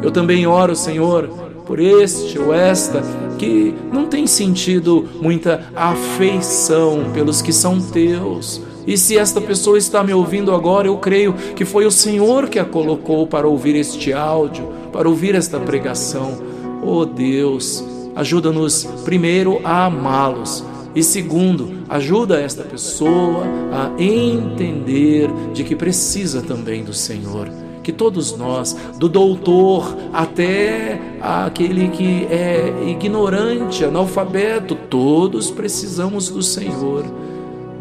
Eu 0.03 0.11
também 0.11 0.47
oro, 0.47 0.75
Senhor, 0.75 1.29
por 1.67 1.79
este 1.79 2.39
ou 2.39 2.55
esta 2.55 3.03
que 3.39 3.75
não 3.93 4.07
tem 4.07 4.27
sentido 4.27 5.09
muita 5.21 5.71
afeição 5.75 7.11
pelos 7.15 7.41
que 7.41 7.53
são 7.53 7.81
teus. 7.81 8.61
E 8.87 8.97
se 8.97 9.17
esta 9.17 9.41
pessoa 9.41 9.79
está 9.79 10.03
me 10.03 10.13
ouvindo 10.13 10.53
agora, 10.53 10.87
eu 10.87 10.97
creio 10.99 11.35
que 11.55 11.65
foi 11.65 11.87
o 11.87 11.91
Senhor 11.91 12.49
que 12.49 12.59
a 12.59 12.65
colocou 12.65 13.27
para 13.27 13.47
ouvir 13.47 13.77
este 13.77 14.13
áudio, 14.13 14.69
para 14.93 15.09
ouvir 15.09 15.35
esta 15.35 15.59
pregação. 15.61 16.39
Oh 16.83 17.05
Deus, 17.05 17.85
ajuda-nos 18.17 18.85
primeiro 19.05 19.61
a 19.65 19.85
amá-los 19.85 20.65
e 20.95 21.03
segundo, 21.05 21.85
ajuda 21.89 22.41
esta 22.41 22.65
pessoa 22.65 23.45
a 23.73 24.03
entender 24.03 25.31
de 25.53 25.63
que 25.63 25.77
precisa 25.77 26.43
também 26.43 26.83
do 26.83 26.93
Senhor 26.93 27.49
que 27.83 27.93
todos 27.93 28.37
nós, 28.37 28.77
do 28.99 29.09
doutor 29.09 29.97
até 30.13 31.01
aquele 31.21 31.89
que 31.89 32.27
é 32.31 32.73
ignorante, 32.87 33.85
analfabeto, 33.85 34.75
todos 34.75 35.51
precisamos 35.51 36.29
do 36.29 36.43
Senhor. 36.43 37.05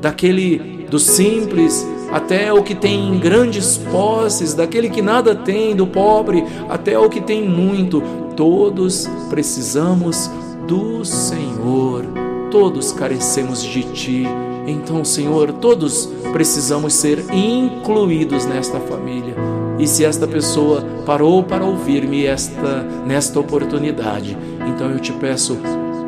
Daquele 0.02 0.79
do 0.90 1.00
simples 1.00 1.88
até 2.12 2.52
o 2.52 2.64
que 2.64 2.74
tem 2.74 3.20
grandes 3.20 3.78
posses, 3.78 4.54
daquele 4.54 4.90
que 4.90 5.02
nada 5.02 5.36
tem, 5.36 5.76
do 5.76 5.86
pobre 5.86 6.44
até 6.68 6.98
o 6.98 7.10
que 7.10 7.22
tem 7.22 7.48
muito, 7.48 8.02
todos 8.36 9.08
precisamos 9.30 10.30
do 10.68 11.06
Senhor. 11.06 12.06
Todos 12.50 12.92
carecemos 12.92 13.62
de 13.62 13.84
ti 13.94 14.28
Então, 14.66 15.04
Senhor, 15.04 15.52
todos 15.54 16.10
precisamos 16.32 16.94
ser 16.94 17.26
incluídos 17.34 18.46
nesta 18.46 18.80
família. 18.80 19.36
E 19.80 19.88
se 19.88 20.04
esta 20.04 20.28
pessoa 20.28 20.84
parou 21.06 21.44
para 21.44 21.64
ouvir-me 21.64 22.26
esta 22.26 22.84
nesta 23.06 23.40
oportunidade, 23.40 24.38
então 24.68 24.92
eu 24.92 25.00
te 25.00 25.12
peço, 25.14 25.58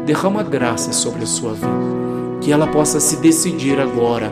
derrama 0.06 0.44
graça 0.44 0.92
sobre 0.92 1.24
a 1.24 1.26
sua 1.26 1.54
vida, 1.54 2.40
que 2.42 2.52
ela 2.52 2.68
possa 2.68 3.00
se 3.00 3.18
decidir 3.18 3.80
agora 3.80 4.32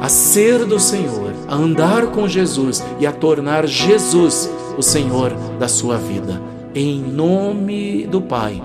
a 0.00 0.08
ser 0.08 0.64
do 0.64 0.78
Senhor, 0.78 1.32
a 1.46 1.54
andar 1.54 2.06
com 2.08 2.28
Jesus 2.28 2.84
e 3.00 3.06
a 3.06 3.12
tornar 3.12 3.66
Jesus 3.66 4.48
o 4.76 4.82
Senhor 4.82 5.32
da 5.58 5.68
sua 5.68 5.96
vida. 5.96 6.40
Em 6.74 7.00
nome 7.00 8.06
do 8.06 8.20
Pai, 8.20 8.62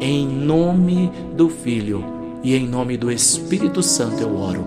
em 0.00 0.26
nome 0.26 1.10
do 1.36 1.48
Filho 1.48 2.04
e 2.42 2.54
em 2.54 2.66
nome 2.66 2.96
do 2.96 3.10
Espírito 3.10 3.82
Santo 3.82 4.22
eu 4.22 4.36
oro 4.36 4.64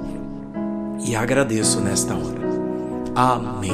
e 1.06 1.16
agradeço 1.16 1.80
nesta 1.80 2.14
hora. 2.14 2.42
Amém. 3.16 3.72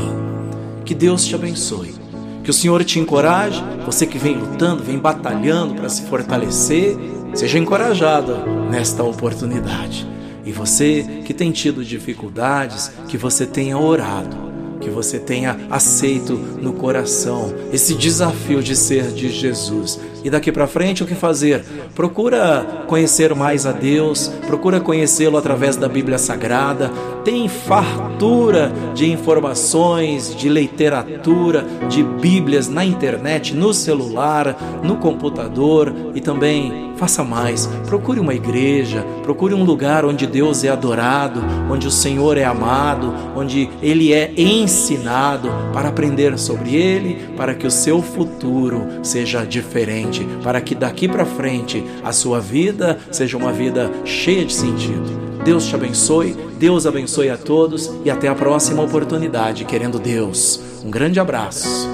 Que 0.85 0.93
Deus 0.93 1.25
te 1.25 1.35
abençoe. 1.35 1.95
Que 2.43 2.49
o 2.49 2.53
Senhor 2.53 2.83
te 2.85 2.99
encoraje, 2.99 3.61
você 3.85 4.05
que 4.05 4.17
vem 4.17 4.37
lutando, 4.37 4.83
vem 4.83 4.97
batalhando 4.97 5.73
para 5.73 5.89
se 5.89 6.03
fortalecer, 6.03 6.95
seja 7.33 7.57
encorajado 7.57 8.37
nesta 8.69 9.03
oportunidade. 9.03 10.07
E 10.47 10.51
você 10.53 11.05
que 11.25 11.33
tem 11.33 11.51
tido 11.51 11.83
dificuldades, 11.83 12.89
que 13.09 13.17
você 13.17 13.45
tenha 13.45 13.77
orado 13.77 14.47
que 14.79 14.89
você 14.89 15.19
tenha 15.19 15.57
aceito 15.69 16.33
no 16.61 16.73
coração 16.73 17.53
esse 17.73 17.93
desafio 17.93 18.61
de 18.61 18.75
ser 18.75 19.11
de 19.11 19.29
Jesus. 19.29 19.99
E 20.23 20.29
daqui 20.29 20.51
para 20.51 20.67
frente 20.67 21.03
o 21.03 21.05
que 21.05 21.15
fazer? 21.15 21.63
Procura 21.95 22.83
conhecer 22.87 23.33
mais 23.35 23.65
a 23.65 23.71
Deus, 23.71 24.29
procura 24.45 24.79
conhecê-lo 24.79 25.37
através 25.37 25.75
da 25.75 25.87
Bíblia 25.87 26.17
Sagrada. 26.17 26.89
Tem 27.23 27.47
fartura 27.47 28.71
de 28.93 29.11
informações, 29.11 30.35
de 30.35 30.47
literatura, 30.47 31.65
de 31.89 32.03
Bíblias 32.03 32.67
na 32.67 32.85
internet, 32.85 33.53
no 33.53 33.73
celular, 33.73 34.81
no 34.83 34.97
computador 34.97 35.93
e 36.15 36.21
também 36.21 36.93
faça 36.97 37.23
mais. 37.23 37.67
Procure 37.85 38.19
uma 38.19 38.33
igreja, 38.33 39.05
procure 39.23 39.53
um 39.53 39.63
lugar 39.63 40.03
onde 40.05 40.27
Deus 40.27 40.63
é 40.63 40.69
adorado, 40.69 41.41
onde 41.69 41.87
o 41.87 41.91
Senhor 41.91 42.37
é 42.37 42.43
amado, 42.43 43.13
onde 43.35 43.69
ele 43.81 44.13
é 44.13 44.31
ensinado 44.35 45.49
para 45.73 45.89
aprender 45.89 46.37
sobre 46.37 46.75
ele, 46.75 47.27
para 47.37 47.53
que 47.53 47.67
o 47.67 47.71
seu 47.71 48.01
futuro 48.01 48.85
seja 49.03 49.45
diferente, 49.45 50.27
para 50.43 50.59
que 50.59 50.75
daqui 50.75 51.07
para 51.07 51.25
frente 51.25 51.83
a 52.03 52.11
sua 52.11 52.39
vida 52.39 52.99
seja 53.11 53.37
uma 53.37 53.51
vida 53.51 53.91
cheia 54.03 54.43
de 54.43 54.53
sentido. 54.53 55.27
Deus 55.43 55.65
te 55.65 55.75
abençoe, 55.75 56.35
Deus 56.59 56.85
abençoe 56.85 57.29
a 57.29 57.37
todos 57.37 57.89
e 58.03 58.11
até 58.11 58.27
a 58.27 58.35
próxima 58.35 58.83
oportunidade, 58.83 59.63
querendo 59.63 59.97
Deus. 59.97 60.59
Um 60.83 60.91
grande 60.91 61.19
abraço. 61.19 61.87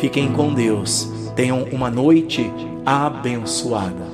Fiquem 0.00 0.30
com 0.30 0.54
Deus. 0.54 1.08
Tenham 1.34 1.64
uma 1.72 1.90
noite 1.90 2.48
abençoada. 2.86 4.13